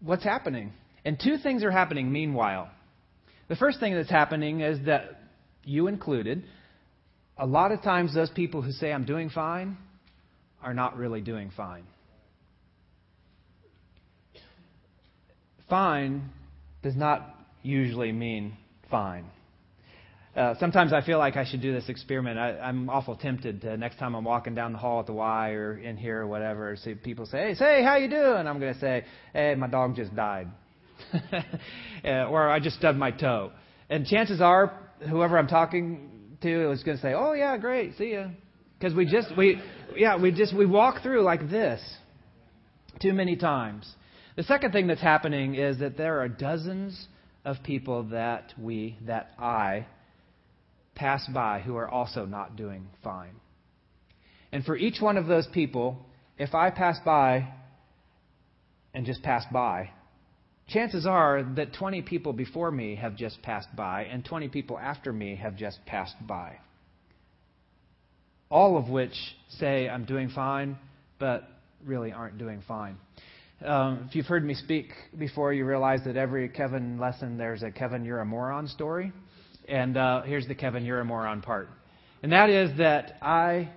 [0.00, 0.72] what's happening.
[1.04, 2.70] And two things are happening meanwhile.
[3.51, 5.23] The first thing that's happening is that
[5.65, 6.45] you included,
[7.37, 9.77] a lot of times those people who say, I'm doing fine,
[10.63, 11.83] are not really doing fine.
[15.69, 16.31] Fine
[16.85, 18.57] does not usually mean
[18.89, 19.25] fine.
[20.37, 22.39] Uh, sometimes I feel like I should do this experiment.
[22.39, 25.51] I, I'm awful tempted to, next time I'm walking down the hall at the Y
[25.51, 28.75] or in here or whatever, see people say, "Hey, say, how you doing?" I'm going
[28.75, 30.47] to say, "Hey, my dog just died."
[32.03, 33.53] Uh, or I just stubbed my toe.
[33.91, 34.73] And chances are,
[35.07, 36.09] whoever I'm talking
[36.41, 38.29] to is going to say, "Oh yeah, great, see ya,"
[38.79, 39.61] because we just we
[39.95, 41.79] yeah we just we walk through like this
[43.01, 43.87] too many times.
[44.37, 47.07] The second thing that's happening is that there are dozens
[47.45, 49.87] of people that we that I
[50.95, 53.35] pass by who are also not doing fine.
[54.53, 56.07] And for each one of those people,
[56.39, 57.53] if I pass by
[58.93, 59.91] and just pass by,
[60.72, 65.12] chances are that 20 people before me have just passed by, and 20 people after
[65.12, 66.59] me have just passed by.
[68.50, 69.14] All of which
[69.59, 70.76] say, I'm doing fine,
[71.18, 71.44] but
[71.85, 72.96] really aren't doing fine.
[73.64, 77.70] Um, if you've heard me speak before, you realize that every Kevin lesson, there's a
[77.70, 79.12] Kevin, you're a moron story.
[79.68, 81.68] And uh, here's the Kevin, you're a moron part.
[82.22, 83.70] And that is that I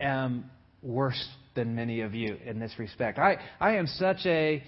[0.00, 0.50] am
[0.82, 3.18] worse than many of you in this respect.
[3.18, 4.62] I, I am such a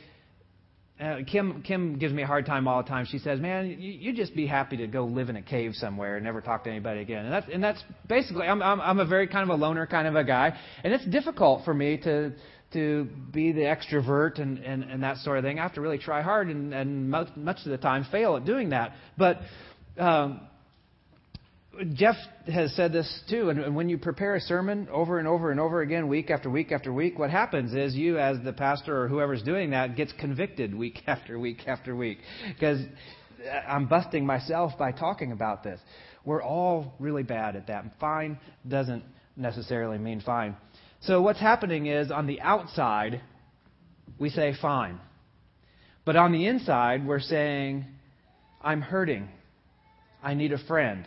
[1.01, 3.07] uh, Kim Kim gives me a hard time all the time.
[3.07, 6.17] She says, "Man, you, you just be happy to go live in a cave somewhere
[6.17, 9.05] and never talk to anybody again." And that's and that's basically I'm I'm, I'm a
[9.05, 12.33] very kind of a loner kind of a guy, and it's difficult for me to
[12.73, 15.59] to be the extrovert and, and, and that sort of thing.
[15.59, 18.45] I have to really try hard and, and much, much of the time fail at
[18.45, 18.93] doing that.
[19.17, 19.41] But
[19.99, 20.41] um,
[21.93, 25.61] Jeff has said this too, and, when you prepare a sermon over and over and
[25.61, 29.09] over again, week after week after week, what happens is you, as the pastor or
[29.09, 32.19] whoever's doing that, gets convicted week after week after week.
[32.49, 32.81] Because
[33.45, 35.81] uh, I'm busting myself by talking about this.
[36.25, 37.85] We're all really bad at that.
[38.01, 39.05] Fine doesn't
[39.37, 40.57] necessarily mean fine.
[41.01, 43.21] So what's happening is on the outside,
[44.19, 44.99] we say fine.
[46.05, 47.85] But on the inside, we're saying,
[48.63, 49.29] I'm hurting.
[50.23, 51.07] I need a friend.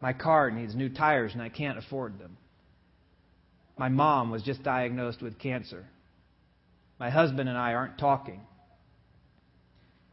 [0.00, 2.36] My car needs new tires and I can't afford them.
[3.78, 5.84] My mom was just diagnosed with cancer.
[6.98, 8.40] My husband and I aren't talking.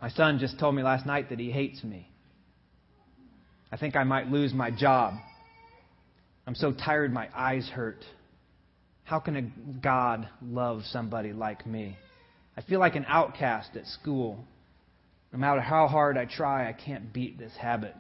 [0.01, 2.09] My son just told me last night that he hates me.
[3.71, 5.13] I think I might lose my job.
[6.45, 8.03] I'm so tired my eyes hurt.
[9.05, 9.41] How can a
[9.81, 11.97] God love somebody like me?
[12.57, 14.45] I feel like an outcast at school.
[15.31, 17.95] No matter how hard I try, I can't beat this habit.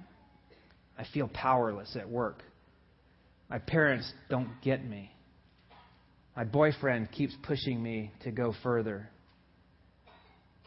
[0.97, 2.43] I feel powerless at work.
[3.49, 5.11] My parents don't get me.
[6.35, 9.09] My boyfriend keeps pushing me to go further.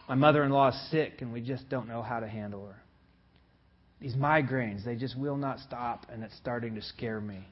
[0.09, 2.77] My mother in law is sick, and we just don't know how to handle her.
[4.01, 7.47] These migraines, they just will not stop, and it's starting to scare me.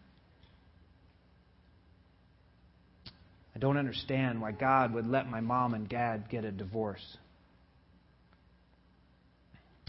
[3.57, 7.17] I don't understand why God would let my mom and dad get a divorce.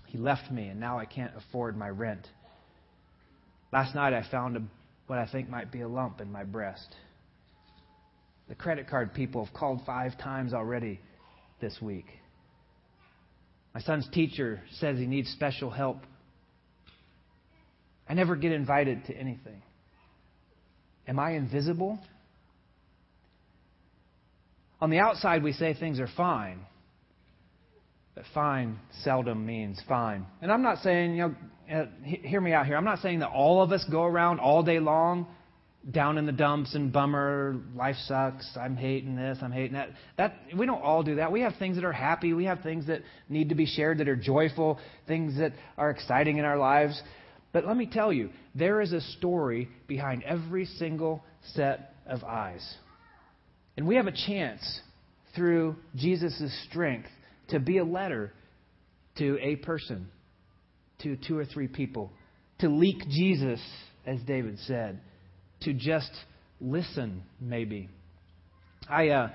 [0.08, 2.28] He left me, and now I can't afford my rent.
[3.76, 4.62] Last night I found a,
[5.08, 6.96] what I think might be a lump in my breast.
[8.48, 11.02] The credit card people have called five times already
[11.60, 12.06] this week.
[13.74, 15.98] My son's teacher says he needs special help.
[18.08, 19.62] I never get invited to anything.
[21.06, 22.00] Am I invisible?
[24.80, 26.62] On the outside, we say things are fine,
[28.16, 30.26] but fine seldom means fine.
[30.42, 31.36] And I'm not saying, you know,
[31.72, 32.78] uh, hear me out here.
[32.78, 35.28] I'm not saying that all of us go around all day long
[35.92, 39.90] down in the dumps and bummer, life sucks, I'm hating this, I'm hating that.
[40.18, 41.32] That we don't all do that.
[41.32, 44.08] We have things that are happy, we have things that need to be shared that
[44.08, 47.00] are joyful, things that are exciting in our lives.
[47.54, 51.24] But let me tell you, there is a story behind every single
[51.54, 52.66] set of eyes.
[53.78, 54.82] And we have a chance
[55.36, 57.10] through Jesus' strength
[57.50, 58.34] to be a letter
[59.18, 60.08] to a person,
[61.02, 62.12] to two or three people,
[62.60, 63.60] to leak Jesus,
[64.06, 65.00] as David said
[65.62, 66.12] to just
[66.62, 67.90] listen, maybe.
[68.90, 69.30] I uh,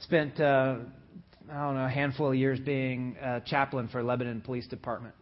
[0.00, 0.76] spent, uh,
[1.50, 5.14] I don't know, a handful of years being a chaplain for Lebanon Police Department.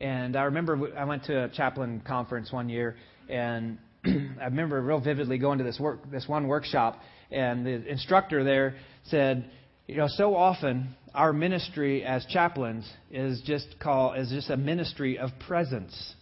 [0.00, 2.96] And I remember I went to a chaplain conference one year,
[3.28, 8.42] and I remember real vividly going to this work, this one workshop, and the instructor
[8.42, 9.50] there said,
[9.86, 15.18] you know, so often our ministry as chaplains is just called is just a ministry
[15.18, 16.14] of presence.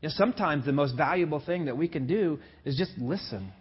[0.00, 3.52] You know, sometimes the most valuable thing that we can do is just listen.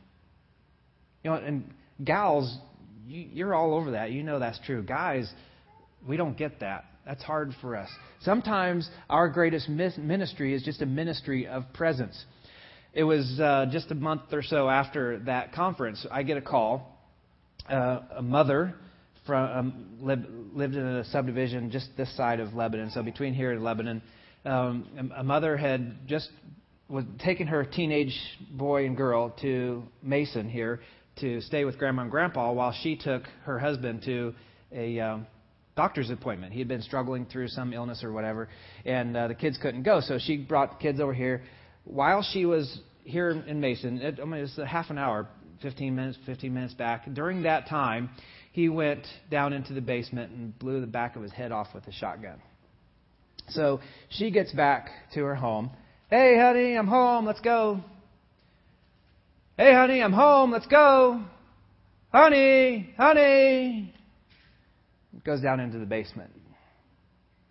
[1.23, 1.71] You know, and
[2.03, 2.57] gals,
[3.05, 4.11] you, you're all over that.
[4.11, 4.81] You know that's true.
[4.81, 5.31] Guys,
[6.07, 6.85] we don't get that.
[7.05, 7.89] That's hard for us.
[8.21, 12.25] Sometimes our greatest ministry is just a ministry of presence.
[12.93, 16.90] It was uh, just a month or so after that conference, I get a call.
[17.69, 18.73] Uh, a mother
[19.25, 23.51] from um, lived, lived in a subdivision just this side of Lebanon, so between here
[23.51, 24.01] and Lebanon
[24.45, 26.29] um, a mother had just
[26.89, 28.17] was taking her teenage
[28.51, 30.81] boy and girl to Mason here
[31.19, 34.33] to stay with grandma and grandpa while she took her husband to
[34.73, 35.27] a um,
[35.75, 36.51] doctor's appointment.
[36.51, 38.49] He had been struggling through some illness or whatever,
[38.85, 41.43] and uh, the kids couldn't go, so she brought the kids over here.
[41.83, 45.27] While she was here in Mason, it, I mean, it's a half an hour,
[45.61, 47.05] 15 minutes, 15 minutes back.
[47.13, 48.09] During that time,
[48.51, 51.87] he went down into the basement and blew the back of his head off with
[51.87, 52.41] a shotgun.
[53.49, 55.71] So she gets back to her home.
[56.09, 57.25] Hey, honey, I'm home.
[57.25, 57.81] Let's go.
[59.57, 60.51] Hey, honey, I'm home.
[60.51, 61.21] Let's go.
[62.11, 63.93] Honey, honey.
[65.23, 66.31] Goes down into the basement.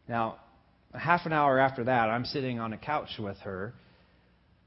[0.08, 0.36] Now,
[0.92, 3.72] half an hour after that, I'm sitting on a couch with her,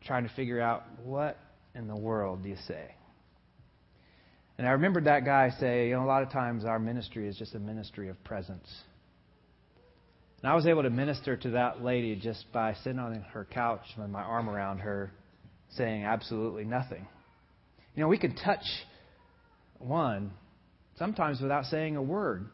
[0.06, 1.38] trying to figure out what
[1.76, 2.96] in the world do you say?
[4.64, 7.36] And I remembered that guy say, you know, a lot of times our ministry is
[7.36, 8.66] just a ministry of presence.
[10.42, 13.82] And I was able to minister to that lady just by sitting on her couch
[13.98, 15.12] with my arm around her,
[15.76, 17.06] saying absolutely nothing.
[17.94, 18.64] You know, we can touch
[19.80, 20.32] one
[20.98, 22.46] sometimes without saying a word.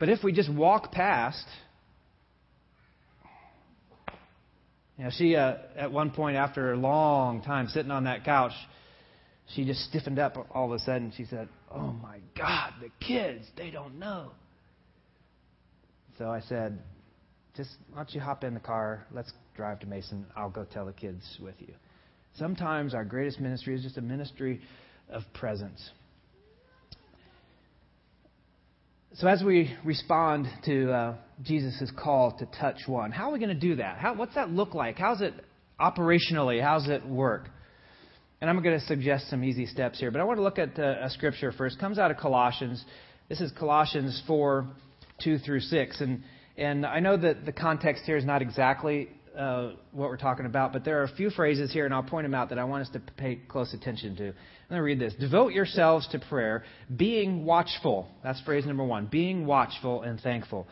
[0.00, 1.46] But if we just walk past,
[4.96, 8.54] you know, she, uh, at one point after a long time sitting on that couch,
[9.54, 11.12] she just stiffened up all of a sudden.
[11.16, 14.32] She said, oh my God, the kids, they don't know.
[16.18, 16.78] So I said,
[17.56, 19.06] just why don't you hop in the car?
[19.12, 20.26] Let's drive to Mason.
[20.36, 21.74] I'll go tell the kids with you.
[22.34, 24.60] Sometimes our greatest ministry is just a ministry
[25.08, 25.90] of presence.
[29.14, 33.48] So, as we respond to uh, Jesus' call to touch one, how are we going
[33.48, 33.98] to do that?
[33.98, 34.98] How, what's that look like?
[34.98, 35.34] How's it
[35.80, 36.62] operationally?
[36.62, 37.48] How's it work?
[38.40, 40.78] And I'm going to suggest some easy steps here, but I want to look at
[40.78, 41.76] uh, a scripture first.
[41.76, 42.84] It comes out of Colossians.
[43.28, 44.66] This is Colossians 4
[45.22, 46.00] 2 through 6.
[46.00, 46.22] And,
[46.56, 50.72] and I know that the context here is not exactly uh, what we're talking about,
[50.72, 52.82] but there are a few phrases here, and I'll point them out that I want
[52.82, 54.28] us to pay close attention to.
[54.28, 54.34] I'm
[54.68, 55.14] going to read this.
[55.14, 56.64] Devote yourselves to prayer,
[56.96, 58.08] being watchful.
[58.22, 59.06] That's phrase number one.
[59.06, 60.66] Being watchful and thankful.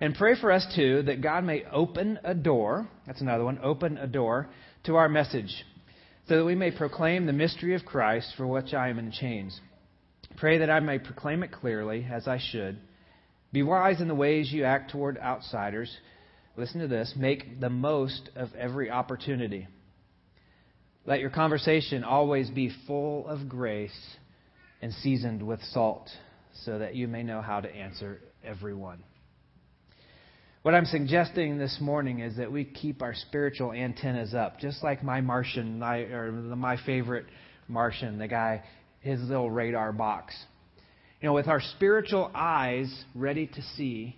[0.00, 2.88] And pray for us, too, that God may open a door.
[3.06, 3.60] That's another one.
[3.62, 4.48] Open a door
[4.84, 5.64] to our message,
[6.28, 9.60] so that we may proclaim the mystery of Christ for which I am in chains.
[10.36, 12.78] Pray that I may proclaim it clearly, as I should.
[13.52, 15.94] Be wise in the ways you act toward outsiders.
[16.56, 17.14] Listen to this.
[17.16, 19.68] Make the most of every opportunity.
[21.04, 24.16] Let your conversation always be full of grace
[24.80, 26.08] and seasoned with salt,
[26.64, 29.02] so that you may know how to answer everyone.
[30.62, 35.02] What I'm suggesting this morning is that we keep our spiritual antennas up, just like
[35.02, 37.26] my Martian, my, or my favorite
[37.66, 38.62] Martian, the guy,
[39.00, 40.36] his little radar box.
[41.20, 44.16] You know, with our spiritual eyes ready to see,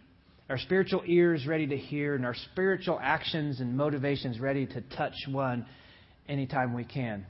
[0.50, 5.14] our spiritual ears ready to hear, and our spiritual actions and motivations ready to touch
[5.26, 5.64] one
[6.28, 7.24] anytime we can.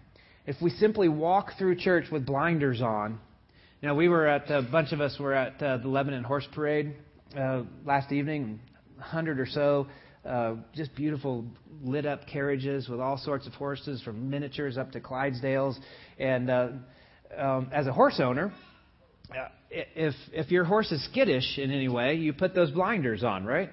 [0.45, 3.21] If we simply walk through church with blinders on,
[3.81, 6.49] you know, we were at a bunch of us were at uh, the Lebanon Horse
[6.53, 6.97] Parade
[7.39, 8.59] uh, last evening,
[8.99, 9.87] hundred or so,
[10.25, 11.45] uh, just beautiful
[11.83, 15.77] lit up carriages with all sorts of horses, from miniatures up to Clydesdales.
[16.19, 16.69] And uh,
[17.37, 18.53] um, as a horse owner,
[19.31, 23.45] uh, if if your horse is skittish in any way, you put those blinders on,
[23.45, 23.71] right?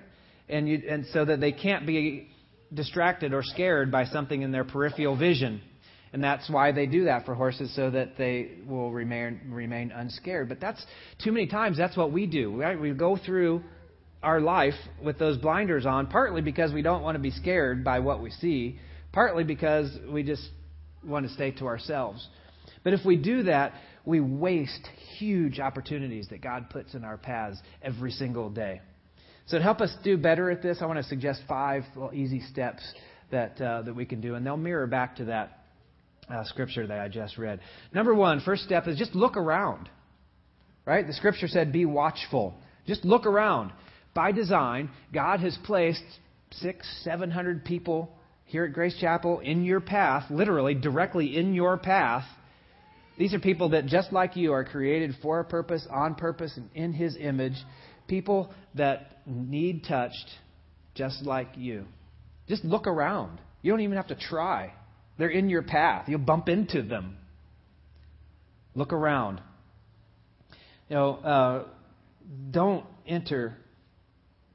[0.49, 2.27] And you and so that they can't be
[2.73, 5.61] distracted or scared by something in their peripheral vision.
[6.13, 10.49] And that's why they do that for horses so that they will remain remain unscared.
[10.49, 10.85] But that's
[11.23, 12.59] too many times that's what we do.
[12.59, 12.79] Right?
[12.79, 13.63] We go through
[14.23, 17.99] our life with those blinders on, partly because we don't want to be scared by
[17.99, 18.79] what we see,
[19.11, 20.47] partly because we just
[21.03, 22.27] want to stay to ourselves.
[22.83, 23.73] But if we do that,
[24.05, 28.81] we waste huge opportunities that God puts in our paths every single day.
[29.47, 32.81] So to help us do better at this, I want to suggest five easy steps
[33.31, 35.59] that uh, that we can do, and they'll mirror back to that
[36.29, 37.59] uh, scripture that I just read.
[37.93, 39.89] Number one, first step is just look around.
[40.85, 41.05] Right?
[41.05, 42.55] The scripture said, "Be watchful."
[42.87, 43.71] Just look around.
[44.13, 46.03] By design, God has placed
[46.51, 48.11] six, seven hundred people
[48.45, 52.25] here at Grace Chapel in your path, literally directly in your path.
[53.17, 56.69] These are people that, just like you, are created for a purpose, on purpose, and
[56.73, 57.55] in His image.
[58.07, 60.27] People that need touched,
[60.95, 61.85] just like you.
[62.49, 63.39] Just look around.
[63.61, 64.73] You don't even have to try.
[65.17, 66.09] They're in your path.
[66.09, 67.15] You'll bump into them.
[68.75, 69.39] Look around.
[70.89, 71.63] You know, uh,
[72.49, 73.55] don't enter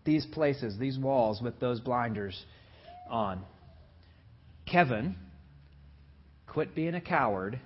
[0.07, 2.43] these places, these walls, with those blinders
[3.11, 3.43] on.
[4.65, 5.17] Kevin,
[6.47, 7.61] quit being a coward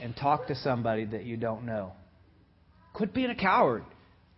[0.00, 1.92] and talk to somebody that you don't know.
[2.94, 3.84] Quit being a coward.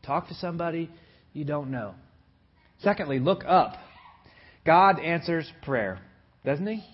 [0.04, 0.90] Talk to somebody
[1.32, 1.94] you don't know.
[2.80, 3.76] Secondly, look up.
[4.66, 6.00] God answers prayer,
[6.44, 6.84] doesn't He?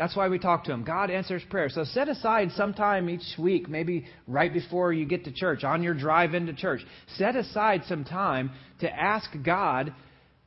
[0.00, 0.82] That's why we talk to Him.
[0.82, 1.68] God answers prayer.
[1.68, 5.82] So set aside some time each week, maybe right before you get to church, on
[5.82, 6.80] your drive into church.
[7.18, 9.92] Set aside some time to ask God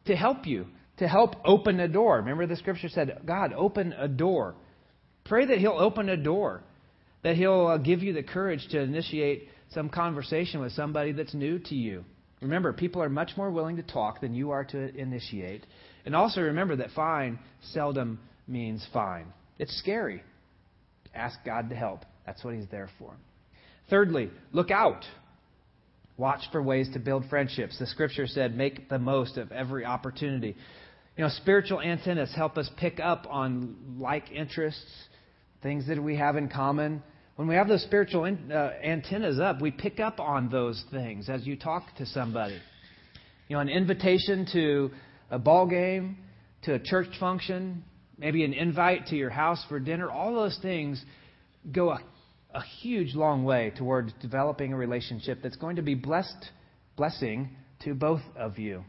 [0.08, 0.66] to help you,
[0.98, 2.18] to help open a door.
[2.18, 4.56] Remember the scripture said, God, open a door.
[5.24, 6.64] Pray that He'll open a door,
[7.22, 11.60] that He'll uh, give you the courage to initiate some conversation with somebody that's new
[11.60, 12.04] to you.
[12.42, 15.64] Remember, people are much more willing to talk than you are to initiate.
[16.08, 17.38] And also remember that fine
[17.72, 19.28] seldom means fine.
[19.60, 20.24] It's scary.
[21.14, 22.06] Ask God to help.
[22.26, 23.14] That's what He's there for.
[23.90, 25.06] Thirdly, look out.
[26.18, 27.78] Watch for ways to build friendships.
[27.80, 30.56] The scripture said, make the most of every opportunity.
[31.18, 34.92] You know, spiritual antennas help us pick up on like interests,
[35.62, 37.04] things that we have in common.
[37.36, 41.30] When we have those spiritual in, uh, antennas up, we pick up on those things
[41.30, 42.60] as you talk to somebody.
[43.48, 44.92] You know, an invitation to
[45.32, 46.18] a ball game,
[46.64, 47.84] to a church function,
[48.18, 51.04] maybe an invite to your house for dinner, all those things
[51.72, 52.00] go a,
[52.54, 56.50] a huge long way towards developing a relationship that's going to be blessed,
[56.96, 57.50] blessing
[57.84, 58.84] to both of you.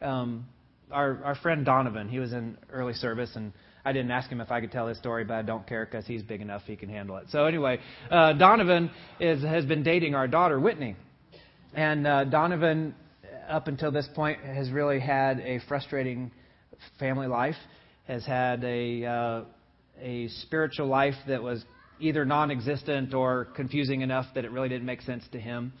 [0.00, 0.46] Um,
[0.90, 2.08] our our friend Donovan.
[2.08, 3.52] He was in early service, and
[3.84, 6.06] I didn't ask him if I could tell his story, but I don't care because
[6.06, 7.26] he's big enough; he can handle it.
[7.30, 7.78] So anyway,
[8.10, 10.96] uh, Donovan is has been dating our daughter Whitney,
[11.74, 12.94] and uh, Donovan,
[13.48, 16.30] up until this point, has really had a frustrating
[16.98, 17.56] family life.
[18.08, 19.44] Has had a uh,
[20.00, 21.64] a spiritual life that was
[22.00, 25.72] either non-existent or confusing enough that it really didn't make sense to him.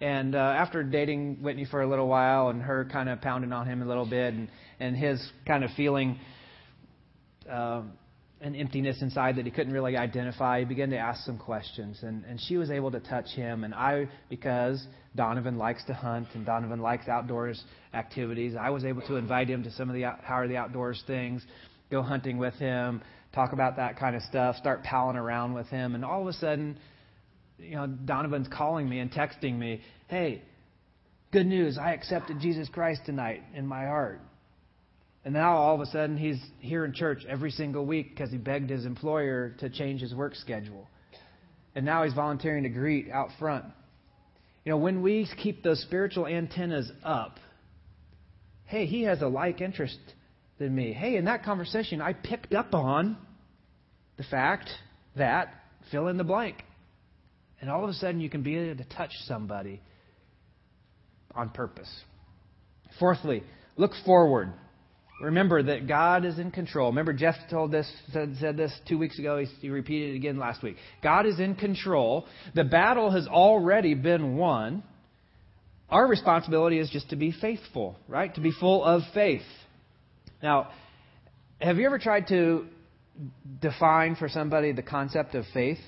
[0.00, 3.66] And uh, after dating Whitney for a little while and her kind of pounding on
[3.66, 6.18] him a little bit and, and his kind of feeling
[7.50, 7.82] uh,
[8.40, 11.98] an emptiness inside that he couldn't really identify, he began to ask some questions.
[12.02, 13.64] And, and she was able to touch him.
[13.64, 17.62] And I, because Donovan likes to hunt and Donovan likes outdoors
[17.92, 21.02] activities, I was able to invite him to some of the How Are the Outdoors
[21.06, 21.44] things,
[21.90, 23.02] go hunting with him,
[23.34, 25.94] talk about that kind of stuff, start palling around with him.
[25.94, 26.78] And all of a sudden,
[27.58, 30.42] you know, Donovan's calling me and texting me, hey,
[31.32, 34.20] good news, I accepted Jesus Christ tonight in my heart.
[35.24, 38.38] And now all of a sudden he's here in church every single week because he
[38.38, 40.88] begged his employer to change his work schedule.
[41.74, 43.66] And now he's volunteering to greet out front.
[44.64, 47.36] You know, when we keep those spiritual antennas up,
[48.64, 49.98] hey, he has a like interest
[50.60, 50.92] than me.
[50.92, 53.16] Hey, in that conversation, I picked up on
[54.16, 54.68] the fact
[55.16, 55.52] that
[55.90, 56.62] fill in the blank.
[57.60, 59.80] And all of a sudden, you can be able to touch somebody
[61.34, 61.90] on purpose.
[62.98, 63.42] Fourthly,
[63.76, 64.52] look forward.
[65.22, 66.90] Remember that God is in control.
[66.90, 69.38] Remember, Jeff told this, said, said this two weeks ago.
[69.38, 70.76] He, he repeated it again last week.
[71.02, 72.26] God is in control.
[72.54, 74.82] The battle has already been won.
[75.88, 78.34] Our responsibility is just to be faithful, right?
[78.34, 79.42] To be full of faith.
[80.42, 80.68] Now,
[81.60, 82.66] have you ever tried to
[83.60, 85.78] define for somebody the concept of faith?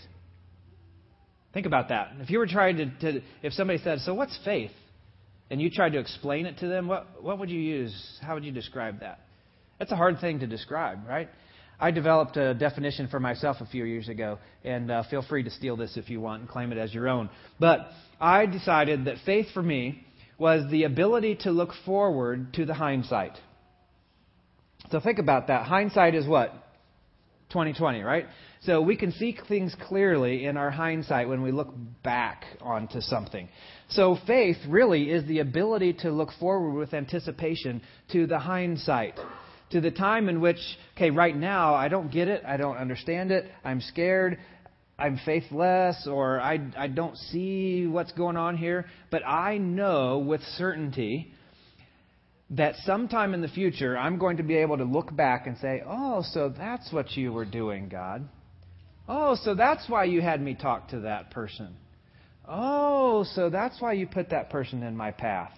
[1.55, 2.13] Think about that.
[2.21, 4.73] If you were trying to, to, if somebody said, "So what's faith?"
[5.53, 8.19] and you tried to explain it to them, what what would you use?
[8.23, 9.21] How would you describe that?
[9.79, 11.29] That's a hard thing to describe, right?
[11.79, 15.51] I developed a definition for myself a few years ago, and uh, feel free to
[15.51, 17.29] steal this if you want and claim it as your own.
[17.61, 17.81] But
[18.19, 20.07] I decided that faith for me
[20.39, 23.33] was the ability to look forward to the hindsight.
[24.91, 25.67] So think about that.
[25.67, 26.53] Hindsight is what?
[27.53, 28.27] 2020, right?
[28.63, 31.73] So we can see things clearly in our hindsight when we look
[32.03, 33.49] back onto something.
[33.91, 39.19] So faith really is the ability to look forward with anticipation to the hindsight.
[39.71, 40.59] To the time in which,
[40.97, 44.39] okay, right now I don't get it, I don't understand it, I'm scared,
[44.99, 50.43] I'm faithless, or I, I don't see what's going on here, but I know with
[50.57, 51.33] certainty
[52.53, 55.83] that sometime in the future I'm going to be able to look back and say,
[55.87, 58.29] oh, so that's what you were doing, God.
[59.09, 61.75] Oh, so that's why you had me talk to that person.
[62.47, 65.53] Oh, so that's why you put that person in my path.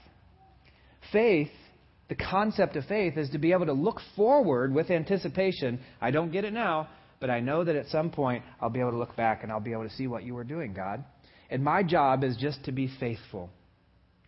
[1.13, 1.51] Faith,
[2.09, 5.81] the concept of faith, is to be able to look forward with anticipation.
[6.01, 6.89] I don't get it now,
[7.21, 9.61] but I know that at some point I'll be able to look back and I'll
[9.61, 11.05] be able to see what you were doing, God.
[11.51, 13.51] And my job is just to be faithful,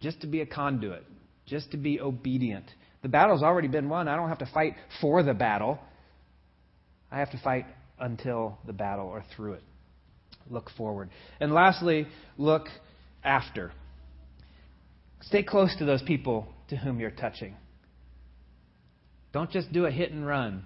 [0.01, 1.05] just to be a conduit,
[1.47, 2.67] just to be obedient.
[3.03, 4.09] The battle's already been won.
[4.09, 5.79] I don't have to fight for the battle.
[7.11, 7.67] I have to fight
[7.99, 9.63] until the battle or through it.
[10.51, 11.11] Look forward.
[11.41, 12.67] And lastly, look
[13.25, 13.73] after.
[15.23, 17.55] Stay close to those people to whom you're touching.
[19.33, 20.65] Don't just do a hit and run.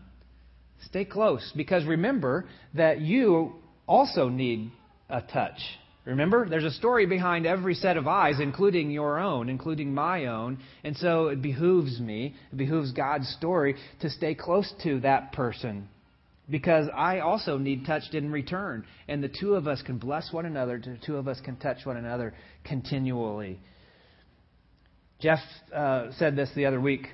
[0.86, 3.54] Stay close because remember that you
[3.86, 4.70] also need
[5.08, 5.58] a touch.
[6.06, 10.58] Remember, there's a story behind every set of eyes, including your own, including my own.
[10.82, 15.88] And so it behooves me, it behooves God's story to stay close to that person
[16.48, 18.84] because I also need touched in return.
[19.08, 21.84] And the two of us can bless one another, the two of us can touch
[21.84, 22.34] one another
[22.64, 23.60] continually.
[25.20, 25.38] Jeff
[25.74, 27.06] uh, said this the other week,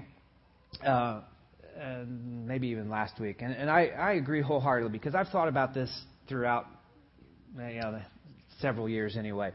[0.86, 1.20] uh,
[1.76, 5.74] and maybe even last week, and, and I, I agree wholeheartedly because I've thought about
[5.74, 5.90] this
[6.28, 6.66] throughout
[7.58, 8.00] you know,
[8.60, 9.52] several years anyway.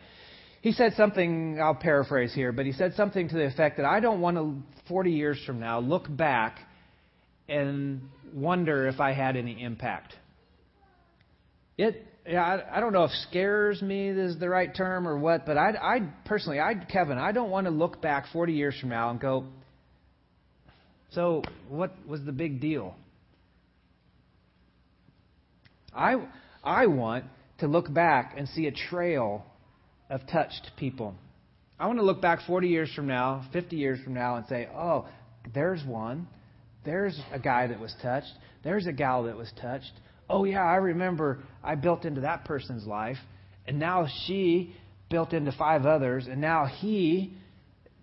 [0.62, 4.00] He said something, I'll paraphrase here, but he said something to the effect that I
[4.00, 4.56] don't want to,
[4.88, 6.60] 40 years from now, look back
[7.50, 8.02] and
[8.34, 10.14] wonder if I had any impact.
[11.78, 15.58] It, I, I don't know if scares me is the right term or what, but
[15.58, 19.10] I, I personally, I, Kevin, I don't want to look back 40 years from now
[19.10, 19.46] and go,
[21.12, 22.96] so what was the big deal?
[25.94, 26.16] I,
[26.64, 27.26] I want
[27.62, 29.46] to look back and see a trail
[30.10, 31.16] of touched people.
[31.80, 34.68] I want to look back 40 years from now, 50 years from now, and say,
[34.76, 35.08] oh,
[35.54, 36.28] there's one.
[36.86, 38.32] There's a guy that was touched.
[38.64, 39.92] There's a gal that was touched.
[40.30, 43.18] Oh, yeah, I remember I built into that person's life.
[43.68, 44.76] And now she
[45.10, 46.28] built into five others.
[46.28, 47.34] And now he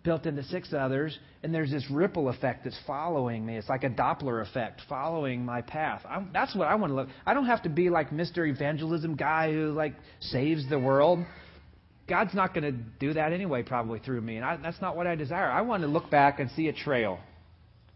[0.08, 3.58] built into six others, and there's this ripple effect that's following me.
[3.58, 6.00] It's like a Doppler effect following my path.
[6.08, 7.08] I'm, that's what I want to look.
[7.26, 8.50] I don't have to be like Mr.
[8.50, 11.18] Evangelism guy who like saves the world.
[12.08, 15.06] God's not going to do that anyway, probably through me, and I, that's not what
[15.06, 15.50] I desire.
[15.50, 17.18] I want to look back and see a trail,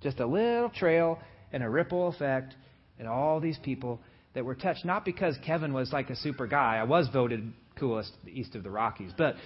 [0.02, 1.18] just a little trail
[1.50, 2.54] and a ripple effect,
[2.98, 4.00] and all these people
[4.34, 4.84] that were touched.
[4.84, 6.76] Not because Kevin was like a super guy.
[6.76, 9.36] I was voted coolest east of the Rockies, but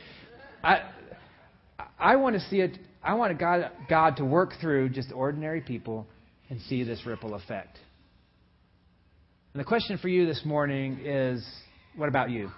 [0.64, 0.80] I
[1.98, 2.78] I want to see it.
[3.02, 6.06] I want God, God to work through just ordinary people
[6.48, 7.78] and see this ripple effect.
[9.52, 11.46] And the question for you this morning is
[11.96, 12.50] what about you?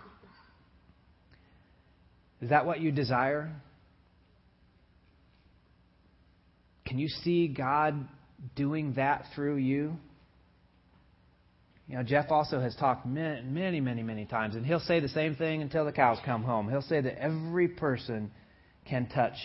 [2.40, 3.52] Is that what you desire?
[6.86, 8.08] Can you see God
[8.56, 9.96] doing that through you?
[11.88, 15.08] You know, Jeff also has talked many, many, many, many times, and he'll say the
[15.08, 16.68] same thing until the cows come home.
[16.68, 18.30] He'll say that every person
[18.88, 19.36] can touch.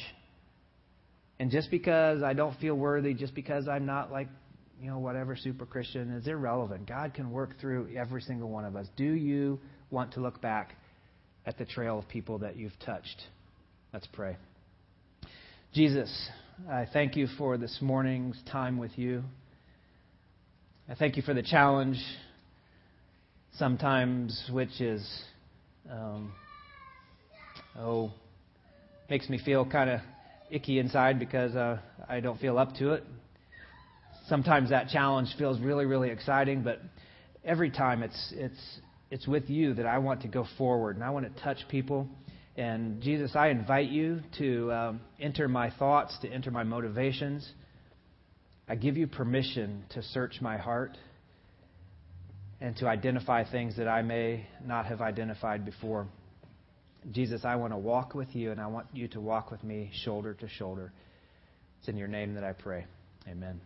[1.40, 4.30] And just because I don't feel worthy, just because I'm not like,
[4.82, 6.88] you know, whatever super Christian is irrelevant.
[6.88, 8.88] God can work through every single one of us.
[8.96, 10.76] Do you want to look back
[11.46, 13.24] at the trail of people that you've touched?
[13.94, 14.38] Let's pray.
[15.74, 16.30] Jesus,
[16.70, 19.24] I thank you for this morning's time with you.
[20.90, 21.98] I thank you for the challenge,
[23.58, 25.24] sometimes which is,
[25.90, 26.34] um,
[27.78, 28.12] oh,
[29.10, 30.00] makes me feel kind of
[30.50, 33.04] icky inside because uh, I don't feel up to it.
[34.28, 36.80] Sometimes that challenge feels really, really exciting, but
[37.44, 38.80] every time it's it's
[39.12, 42.08] it's with you that I want to go forward and I want to touch people.
[42.56, 47.48] And Jesus, I invite you to um, enter my thoughts, to enter my motivations.
[48.68, 50.98] I give you permission to search my heart
[52.62, 56.08] and to identify things that I may not have identified before.
[57.12, 59.92] Jesus, I want to walk with you, and I want you to walk with me
[60.04, 60.92] shoulder to shoulder.
[61.80, 62.86] It's in your name that I pray.
[63.28, 63.60] Amen.